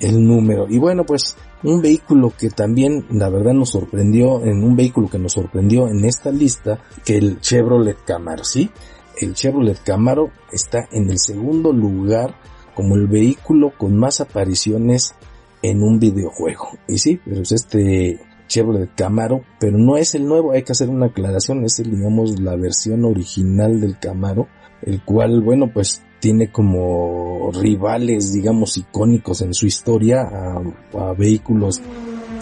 el 0.00 0.26
número. 0.26 0.66
Y 0.68 0.78
bueno, 0.78 1.04
pues 1.06 1.36
un 1.62 1.80
vehículo 1.80 2.32
que 2.36 2.50
también 2.50 3.06
la 3.10 3.28
verdad 3.28 3.52
nos 3.52 3.70
sorprendió, 3.70 4.42
en 4.44 4.64
un 4.64 4.74
vehículo 4.74 5.08
que 5.08 5.20
nos 5.20 5.34
sorprendió 5.34 5.86
en 5.86 6.04
esta 6.04 6.32
lista, 6.32 6.80
que 7.04 7.16
el 7.16 7.40
Chevrolet 7.40 7.96
Camaro, 8.04 8.42
¿sí? 8.42 8.70
El 9.20 9.34
Chevrolet 9.34 9.80
Camaro 9.84 10.32
está 10.50 10.88
en 10.90 11.10
el 11.10 11.20
segundo 11.20 11.72
lugar 11.72 12.34
como 12.74 12.96
el 12.96 13.06
vehículo 13.06 13.72
con 13.78 13.96
más 13.96 14.20
apariciones 14.20 15.14
en 15.62 15.80
un 15.80 16.00
videojuego. 16.00 16.70
Y 16.88 16.98
sí, 16.98 17.20
pero 17.24 17.42
es 17.42 17.52
este 17.52 18.18
Chevrolet 18.48 18.92
Camaro, 18.96 19.42
pero 19.60 19.78
no 19.78 19.96
es 19.96 20.16
el 20.16 20.26
nuevo, 20.26 20.50
hay 20.50 20.64
que 20.64 20.72
hacer 20.72 20.88
una 20.88 21.06
aclaración, 21.06 21.64
es 21.64 21.78
el, 21.78 21.92
digamos, 21.92 22.40
la 22.40 22.56
versión 22.56 23.04
original 23.04 23.80
del 23.80 23.96
Camaro 24.00 24.48
el 24.86 25.02
cual, 25.04 25.40
bueno, 25.42 25.70
pues 25.72 26.02
tiene 26.20 26.50
como 26.50 27.50
rivales, 27.52 28.32
digamos, 28.32 28.76
icónicos 28.78 29.42
en 29.42 29.52
su 29.54 29.66
historia 29.66 30.22
a, 30.22 31.12
vehículos 31.12 31.82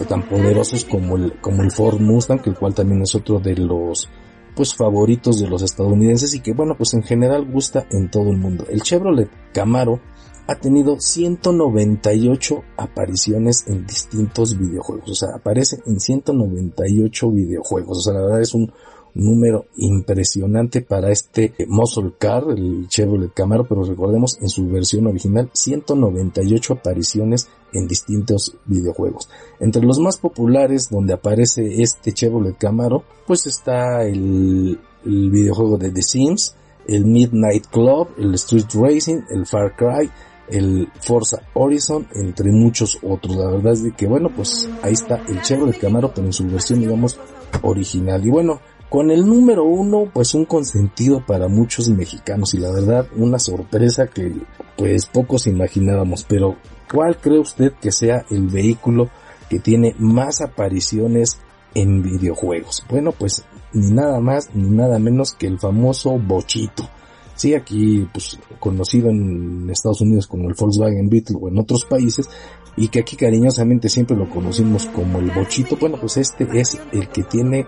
tan 0.08 0.22
poderosos 0.28 0.84
como 0.84 1.16
el, 1.16 1.40
como 1.40 1.62
el 1.62 1.70
Ford 1.70 2.00
Mustang, 2.00 2.40
el 2.46 2.54
cual 2.54 2.74
también 2.74 3.02
es 3.02 3.14
otro 3.14 3.38
de 3.38 3.56
los 3.56 4.08
pues 4.54 4.74
favoritos 4.74 5.40
de 5.40 5.48
los 5.48 5.62
estadounidenses 5.62 6.34
y 6.34 6.40
que 6.40 6.52
bueno 6.52 6.76
pues 6.76 6.92
en 6.92 7.02
general 7.02 7.50
gusta 7.50 7.86
en 7.90 8.10
todo 8.10 8.30
el 8.30 8.36
mundo. 8.36 8.66
El 8.68 8.82
Chevrolet 8.82 9.30
Camaro 9.52 10.00
ha 10.46 10.56
tenido 10.56 10.98
198 10.98 12.62
apariciones 12.76 13.64
en 13.68 13.86
distintos 13.86 14.58
videojuegos, 14.58 15.10
o 15.10 15.14
sea, 15.14 15.36
aparece 15.36 15.78
en 15.86 16.00
198 16.00 17.30
videojuegos, 17.30 17.98
o 17.98 18.00
sea, 18.00 18.14
la 18.14 18.22
verdad 18.22 18.40
es 18.40 18.52
un, 18.52 18.72
número 19.14 19.66
impresionante 19.76 20.80
para 20.82 21.10
este 21.10 21.52
muscle 21.68 22.12
car, 22.18 22.44
el 22.48 22.88
Chevrolet 22.88 23.32
Camaro, 23.32 23.64
pero 23.68 23.84
recordemos 23.84 24.38
en 24.40 24.48
su 24.48 24.68
versión 24.68 25.06
original 25.06 25.50
198 25.52 26.74
apariciones 26.74 27.48
en 27.72 27.86
distintos 27.86 28.56
videojuegos. 28.66 29.28
Entre 29.60 29.82
los 29.82 29.98
más 29.98 30.18
populares 30.18 30.88
donde 30.90 31.14
aparece 31.14 31.82
este 31.82 32.12
Chevrolet 32.12 32.56
Camaro, 32.56 33.04
pues 33.26 33.46
está 33.46 34.04
el, 34.04 34.78
videojuego 35.04 35.78
de 35.78 35.90
The 35.90 36.02
Sims, 36.02 36.54
el 36.86 37.04
Midnight 37.04 37.66
Club, 37.66 38.08
el 38.18 38.34
Street 38.34 38.66
Racing, 38.74 39.22
el 39.30 39.46
Far 39.46 39.74
Cry, 39.76 40.10
el 40.48 40.88
Forza 41.00 41.42
Horizon, 41.54 42.06
entre 42.14 42.52
muchos 42.52 42.98
otros. 43.02 43.36
La 43.36 43.50
verdad 43.50 43.72
es 43.72 43.82
de 43.82 43.92
que 43.92 44.06
bueno, 44.06 44.30
pues 44.34 44.68
ahí 44.82 44.92
está 44.92 45.22
el 45.28 45.42
Chevrolet 45.42 45.78
Camaro, 45.78 46.12
pero 46.14 46.26
en 46.26 46.32
su 46.32 46.46
versión 46.46 46.80
digamos 46.80 47.18
original. 47.62 48.24
Y 48.24 48.30
bueno, 48.30 48.60
con 48.92 49.10
el 49.10 49.26
número 49.26 49.64
uno, 49.64 50.10
pues 50.12 50.34
un 50.34 50.44
consentido 50.44 51.24
para 51.24 51.48
muchos 51.48 51.88
mexicanos 51.88 52.52
y 52.52 52.58
la 52.58 52.70
verdad 52.70 53.06
una 53.16 53.38
sorpresa 53.38 54.06
que 54.06 54.34
pues 54.76 55.06
pocos 55.06 55.46
imaginábamos. 55.46 56.26
Pero 56.28 56.56
¿cuál 56.92 57.16
cree 57.16 57.38
usted 57.38 57.72
que 57.80 57.90
sea 57.90 58.26
el 58.28 58.48
vehículo 58.48 59.08
que 59.48 59.60
tiene 59.60 59.94
más 59.98 60.42
apariciones 60.42 61.38
en 61.74 62.02
videojuegos? 62.02 62.84
Bueno, 62.90 63.12
pues 63.12 63.46
ni 63.72 63.92
nada 63.92 64.20
más 64.20 64.50
ni 64.52 64.68
nada 64.68 64.98
menos 64.98 65.32
que 65.32 65.46
el 65.46 65.58
famoso 65.58 66.18
Bochito. 66.18 66.86
Sí, 67.34 67.54
aquí 67.54 68.06
pues 68.12 68.38
conocido 68.60 69.08
en 69.08 69.70
Estados 69.70 70.02
Unidos 70.02 70.26
como 70.26 70.50
el 70.50 70.54
Volkswagen 70.54 71.08
Beetle 71.08 71.38
o 71.40 71.48
en 71.48 71.58
otros 71.58 71.86
países 71.86 72.28
y 72.76 72.88
que 72.88 73.00
aquí 73.00 73.16
cariñosamente 73.16 73.88
siempre 73.88 74.18
lo 74.18 74.28
conocimos 74.28 74.84
como 74.84 75.18
el 75.18 75.30
Bochito. 75.30 75.78
Bueno, 75.80 75.96
pues 75.98 76.18
este 76.18 76.46
es 76.52 76.78
el 76.92 77.08
que 77.08 77.22
tiene 77.22 77.66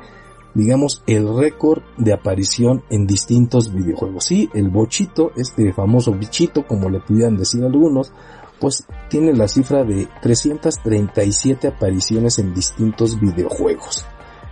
digamos, 0.55 1.03
el 1.07 1.37
récord 1.37 1.83
de 1.97 2.13
aparición 2.13 2.83
en 2.91 3.07
distintos 3.07 3.73
videojuegos. 3.73 4.25
Sí, 4.25 4.49
el 4.55 4.69
bochito, 4.69 5.33
este 5.37 5.73
famoso 5.73 6.13
bichito, 6.13 6.67
como 6.67 6.89
le 6.89 7.01
pudieran 7.01 7.37
decir 7.37 7.65
algunos, 7.65 8.13
pues 8.61 8.87
tiene 9.11 9.35
la 9.35 9.49
cifra 9.49 9.85
de 9.85 10.09
337 10.23 11.69
apariciones 11.69 12.39
en 12.39 12.55
distintos 12.55 13.19
videojuegos. 13.21 14.07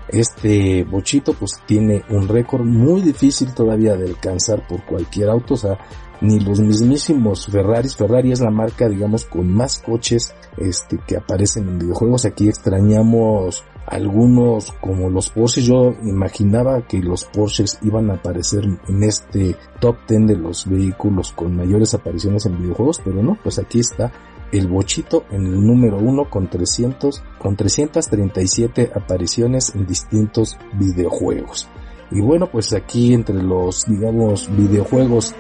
Este 0.08 0.84
bochito 0.84 1.32
pues 1.32 1.52
tiene 1.66 2.02
un 2.10 2.28
récord 2.28 2.64
muy 2.64 3.00
difícil 3.00 3.54
todavía 3.54 3.96
de 3.96 4.08
alcanzar 4.08 4.66
por 4.66 4.84
cualquier 4.84 5.30
auto, 5.30 5.54
o 5.54 5.56
sea, 5.56 5.78
ni 6.20 6.38
los 6.38 6.60
mismísimos 6.60 7.46
Ferraris, 7.46 7.96
Ferrari 7.96 8.32
es 8.32 8.40
la 8.40 8.50
marca 8.50 8.88
digamos 8.88 9.24
con 9.24 9.52
más 9.52 9.80
coches 9.80 10.32
este 10.56 10.98
que 11.06 11.16
aparecen 11.16 11.68
en 11.68 11.78
videojuegos, 11.78 12.24
aquí 12.24 12.48
extrañamos 12.48 13.64
algunos 13.92 14.72
como 14.81 15.11
los 15.11 15.28
Porsche, 15.28 15.61
yo 15.61 15.94
imaginaba 16.02 16.87
que 16.87 16.98
los 16.98 17.24
Porsches 17.24 17.78
iban 17.83 18.11
a 18.11 18.14
aparecer 18.14 18.64
en 18.64 19.02
este 19.02 19.55
top 19.81 19.96
10 20.09 20.28
de 20.28 20.37
los 20.37 20.66
vehículos 20.66 21.33
con 21.33 21.55
mayores 21.55 21.92
apariciones 21.92 22.46
en 22.46 22.59
videojuegos, 22.59 23.02
pero 23.05 23.22
no, 23.22 23.37
pues 23.42 23.59
aquí 23.59 23.81
está 23.81 24.11
el 24.50 24.66
Bochito 24.66 25.24
en 25.31 25.46
el 25.46 25.66
número 25.66 25.98
1 25.98 26.31
con 26.31 26.48
300, 26.48 27.22
con 27.38 27.55
337 27.55 28.92
apariciones 28.94 29.74
en 29.74 29.87
distintos 29.87 30.57
videojuegos. 30.72 31.68
Y 32.11 32.20
bueno, 32.20 32.46
pues 32.50 32.72
aquí 32.72 33.12
entre 33.12 33.42
los, 33.42 33.85
digamos, 33.85 34.48
videojuegos 34.57 35.35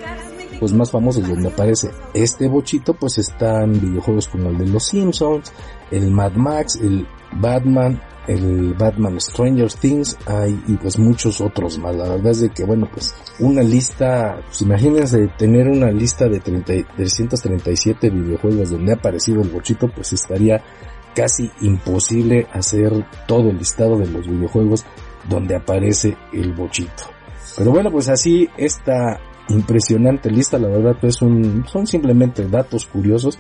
pues 0.62 0.74
más 0.74 0.92
famosos 0.92 1.28
donde 1.28 1.48
aparece 1.48 1.90
este 2.14 2.46
bochito 2.46 2.94
pues 2.94 3.18
están 3.18 3.80
videojuegos 3.80 4.28
como 4.28 4.50
el 4.50 4.58
de 4.58 4.66
los 4.68 4.84
Simpsons, 4.84 5.52
el 5.90 6.08
Mad 6.12 6.34
Max, 6.34 6.78
el 6.80 7.04
Batman, 7.32 8.00
el 8.28 8.72
Batman 8.74 9.20
Stranger 9.20 9.72
Things, 9.72 10.16
hay 10.24 10.62
y 10.68 10.74
pues 10.74 11.00
muchos 11.00 11.40
otros 11.40 11.80
más. 11.80 11.96
La 11.96 12.10
verdad 12.10 12.30
es 12.30 12.42
de 12.42 12.50
que 12.50 12.64
bueno, 12.64 12.88
pues 12.92 13.12
una 13.40 13.60
lista, 13.60 14.40
pues 14.46 14.62
imagínense 14.62 15.26
tener 15.36 15.66
una 15.66 15.90
lista 15.90 16.28
de 16.28 16.38
30, 16.38 16.94
337 16.94 18.10
videojuegos 18.10 18.70
donde 18.70 18.92
ha 18.92 18.94
aparecido 18.94 19.42
el 19.42 19.48
bochito, 19.48 19.88
pues 19.88 20.12
estaría 20.12 20.62
casi 21.12 21.50
imposible 21.62 22.46
hacer 22.52 23.04
todo 23.26 23.50
el 23.50 23.58
listado 23.58 23.98
de 23.98 24.06
los 24.06 24.28
videojuegos 24.28 24.84
donde 25.28 25.56
aparece 25.56 26.16
el 26.32 26.52
bochito. 26.52 27.02
Pero 27.58 27.72
bueno, 27.72 27.90
pues 27.90 28.08
así 28.08 28.48
esta 28.56 29.18
impresionante 29.48 30.30
lista, 30.30 30.58
la 30.58 30.68
verdad 30.68 30.96
pues 31.00 31.16
son, 31.16 31.64
son 31.66 31.86
simplemente 31.86 32.46
datos 32.48 32.86
curiosos, 32.86 33.38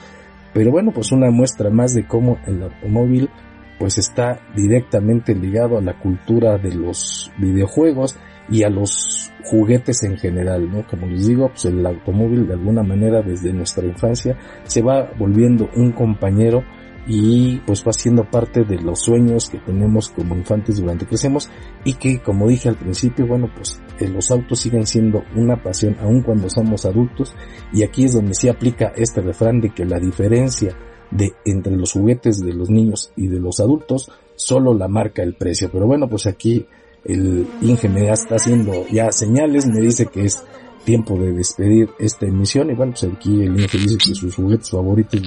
pero 0.52 0.70
bueno, 0.70 0.92
pues 0.92 1.12
una 1.12 1.30
muestra 1.30 1.70
más 1.70 1.94
de 1.94 2.06
cómo 2.06 2.38
el 2.46 2.62
automóvil 2.62 3.30
pues 3.78 3.98
está 3.98 4.40
directamente 4.54 5.34
ligado 5.34 5.78
a 5.78 5.82
la 5.82 5.98
cultura 5.98 6.58
de 6.58 6.74
los 6.74 7.32
videojuegos 7.38 8.16
y 8.48 8.64
a 8.64 8.70
los 8.70 9.30
juguetes 9.44 10.02
en 10.04 10.16
general, 10.18 10.70
¿no? 10.70 10.86
Como 10.86 11.06
les 11.06 11.26
digo, 11.26 11.48
pues 11.48 11.64
el 11.64 11.84
automóvil 11.84 12.46
de 12.46 12.54
alguna 12.54 12.82
manera 12.82 13.22
desde 13.22 13.52
nuestra 13.52 13.84
infancia 13.86 14.36
se 14.64 14.82
va 14.82 15.10
volviendo 15.18 15.68
un 15.74 15.92
compañero 15.92 16.62
y 17.06 17.58
pues 17.66 17.84
va 17.86 17.92
siendo 17.92 18.24
parte 18.24 18.62
de 18.64 18.80
los 18.80 19.00
sueños 19.00 19.48
que 19.50 19.58
tenemos 19.58 20.10
como 20.10 20.36
infantes 20.36 20.76
durante 20.80 21.04
que 21.04 21.10
crecemos 21.10 21.50
y 21.84 21.94
que 21.94 22.20
como 22.20 22.48
dije 22.48 22.68
al 22.68 22.76
principio, 22.76 23.26
bueno 23.26 23.50
pues 23.54 23.80
los 24.08 24.30
autos 24.30 24.60
siguen 24.60 24.86
siendo 24.86 25.22
una 25.36 25.62
pasión 25.62 25.96
aun 26.00 26.22
cuando 26.22 26.48
somos 26.48 26.84
adultos 26.84 27.34
y 27.72 27.82
aquí 27.82 28.04
es 28.04 28.14
donde 28.14 28.34
se 28.34 28.50
aplica 28.50 28.92
este 28.96 29.20
refrán 29.20 29.60
de 29.60 29.70
que 29.70 29.84
la 29.84 29.98
diferencia 29.98 30.76
de 31.10 31.34
entre 31.44 31.76
los 31.76 31.92
juguetes 31.92 32.38
de 32.40 32.54
los 32.54 32.70
niños 32.70 33.12
y 33.16 33.28
de 33.28 33.38
los 33.38 33.60
adultos 33.60 34.10
solo 34.34 34.74
la 34.74 34.88
marca 34.88 35.22
el 35.22 35.34
precio. 35.34 35.70
Pero 35.70 35.86
bueno, 35.86 36.08
pues 36.08 36.26
aquí 36.26 36.66
el 37.04 37.46
Inge 37.60 37.88
me 37.88 38.10
está 38.10 38.36
haciendo 38.36 38.86
ya 38.88 39.12
señales, 39.12 39.66
me 39.66 39.80
dice 39.80 40.06
que 40.06 40.24
es 40.24 40.42
tiempo 40.84 41.16
de 41.18 41.32
despedir 41.32 41.90
esta 41.98 42.26
emisión 42.26 42.70
y 42.70 42.74
bueno, 42.74 42.92
pues 42.92 43.12
aquí 43.12 43.42
el 43.42 43.54
niño 43.54 43.66
que 43.70 43.78
dice 43.78 43.96
que 43.98 44.14
sus 44.14 44.34
juguetes 44.34 44.70
favoritos 44.70 45.20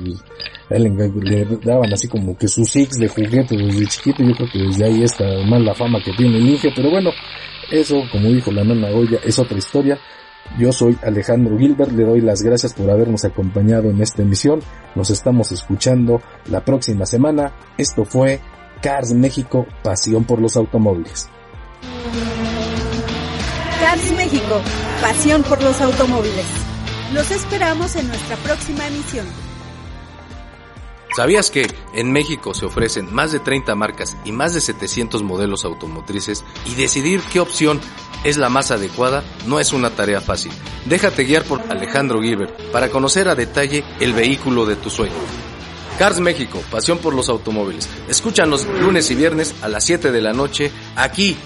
pues, 0.67 0.83
le, 1.23 1.45
daban 1.63 1.93
así 1.93 2.07
como 2.07 2.37
que 2.37 2.47
sus 2.47 2.69
six 2.69 2.97
de 2.97 3.07
juguetes 3.07 3.57
desde 3.57 3.87
chiquito, 3.87 4.23
yo 4.23 4.33
creo 4.35 4.49
que 4.51 4.59
desde 4.59 4.85
ahí 4.85 5.03
está 5.03 5.25
más 5.47 5.61
la 5.61 5.73
fama 5.73 5.99
que 6.03 6.11
tiene 6.13 6.37
el 6.37 6.49
Inge, 6.49 6.69
pero 6.75 6.89
bueno, 6.89 7.11
eso 7.71 8.01
como 8.11 8.29
dijo 8.29 8.51
la 8.51 8.63
nana 8.63 8.91
Goya 8.91 9.19
es 9.23 9.39
otra 9.39 9.57
historia. 9.57 9.99
Yo 10.59 10.71
soy 10.71 10.95
Alejandro 11.03 11.57
Gilbert, 11.57 11.91
le 11.91 12.03
doy 12.03 12.21
las 12.21 12.43
gracias 12.43 12.73
por 12.73 12.89
habernos 12.89 13.25
acompañado 13.25 13.89
en 13.89 13.99
esta 14.01 14.21
emisión. 14.21 14.59
Nos 14.93 15.09
estamos 15.09 15.51
escuchando 15.51 16.21
la 16.51 16.63
próxima 16.63 17.07
semana. 17.07 17.51
Esto 17.79 18.05
fue 18.05 18.39
Cars 18.81 19.11
México, 19.13 19.65
pasión 19.83 20.23
por 20.23 20.39
los 20.39 20.55
automóviles. 20.55 21.27
Cars 23.85 24.11
México, 24.13 24.63
pasión 24.99 25.43
por 25.43 25.61
los 25.61 25.79
automóviles. 25.79 26.47
Los 27.13 27.29
esperamos 27.29 27.95
en 27.95 28.07
nuestra 28.07 28.35
próxima 28.37 28.87
emisión. 28.87 29.27
¿Sabías 31.15 31.51
que 31.51 31.67
en 31.93 32.11
México 32.11 32.55
se 32.55 32.65
ofrecen 32.65 33.13
más 33.13 33.31
de 33.31 33.39
30 33.39 33.75
marcas 33.75 34.17
y 34.25 34.31
más 34.31 34.55
de 34.55 34.61
700 34.61 35.21
modelos 35.21 35.65
automotrices 35.65 36.43
y 36.65 36.73
decidir 36.73 37.21
qué 37.31 37.39
opción 37.39 37.79
es 38.23 38.37
la 38.37 38.49
más 38.49 38.71
adecuada 38.71 39.23
no 39.45 39.59
es 39.59 39.71
una 39.71 39.91
tarea 39.91 40.19
fácil? 40.19 40.51
Déjate 40.85 41.23
guiar 41.23 41.43
por 41.43 41.61
Alejandro 41.69 42.23
Gilbert 42.23 42.59
para 42.71 42.89
conocer 42.89 43.27
a 43.27 43.35
detalle 43.35 43.83
el 43.99 44.13
vehículo 44.13 44.65
de 44.65 44.77
tu 44.77 44.89
sueño. 44.89 45.13
Cars 45.97 46.19
México, 46.19 46.61
pasión 46.69 46.97
por 46.97 47.15
los 47.15 47.29
automóviles. 47.29 47.89
Escúchanos 48.09 48.65
lunes 48.65 49.09
y 49.11 49.15
viernes 49.15 49.55
a 49.61 49.69
las 49.69 49.85
7 49.85 50.11
de 50.11 50.21
la 50.21 50.33
noche 50.33 50.69
aquí, 50.97 51.37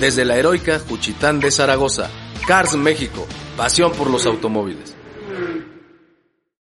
desde 0.00 0.24
la 0.24 0.36
heroica 0.36 0.80
Juchitán 0.80 1.38
de 1.38 1.52
Zaragoza. 1.52 2.10
Cars 2.44 2.74
México, 2.74 3.24
pasión 3.56 3.92
por 3.92 4.10
los 4.10 4.26
automóviles. 4.26 4.96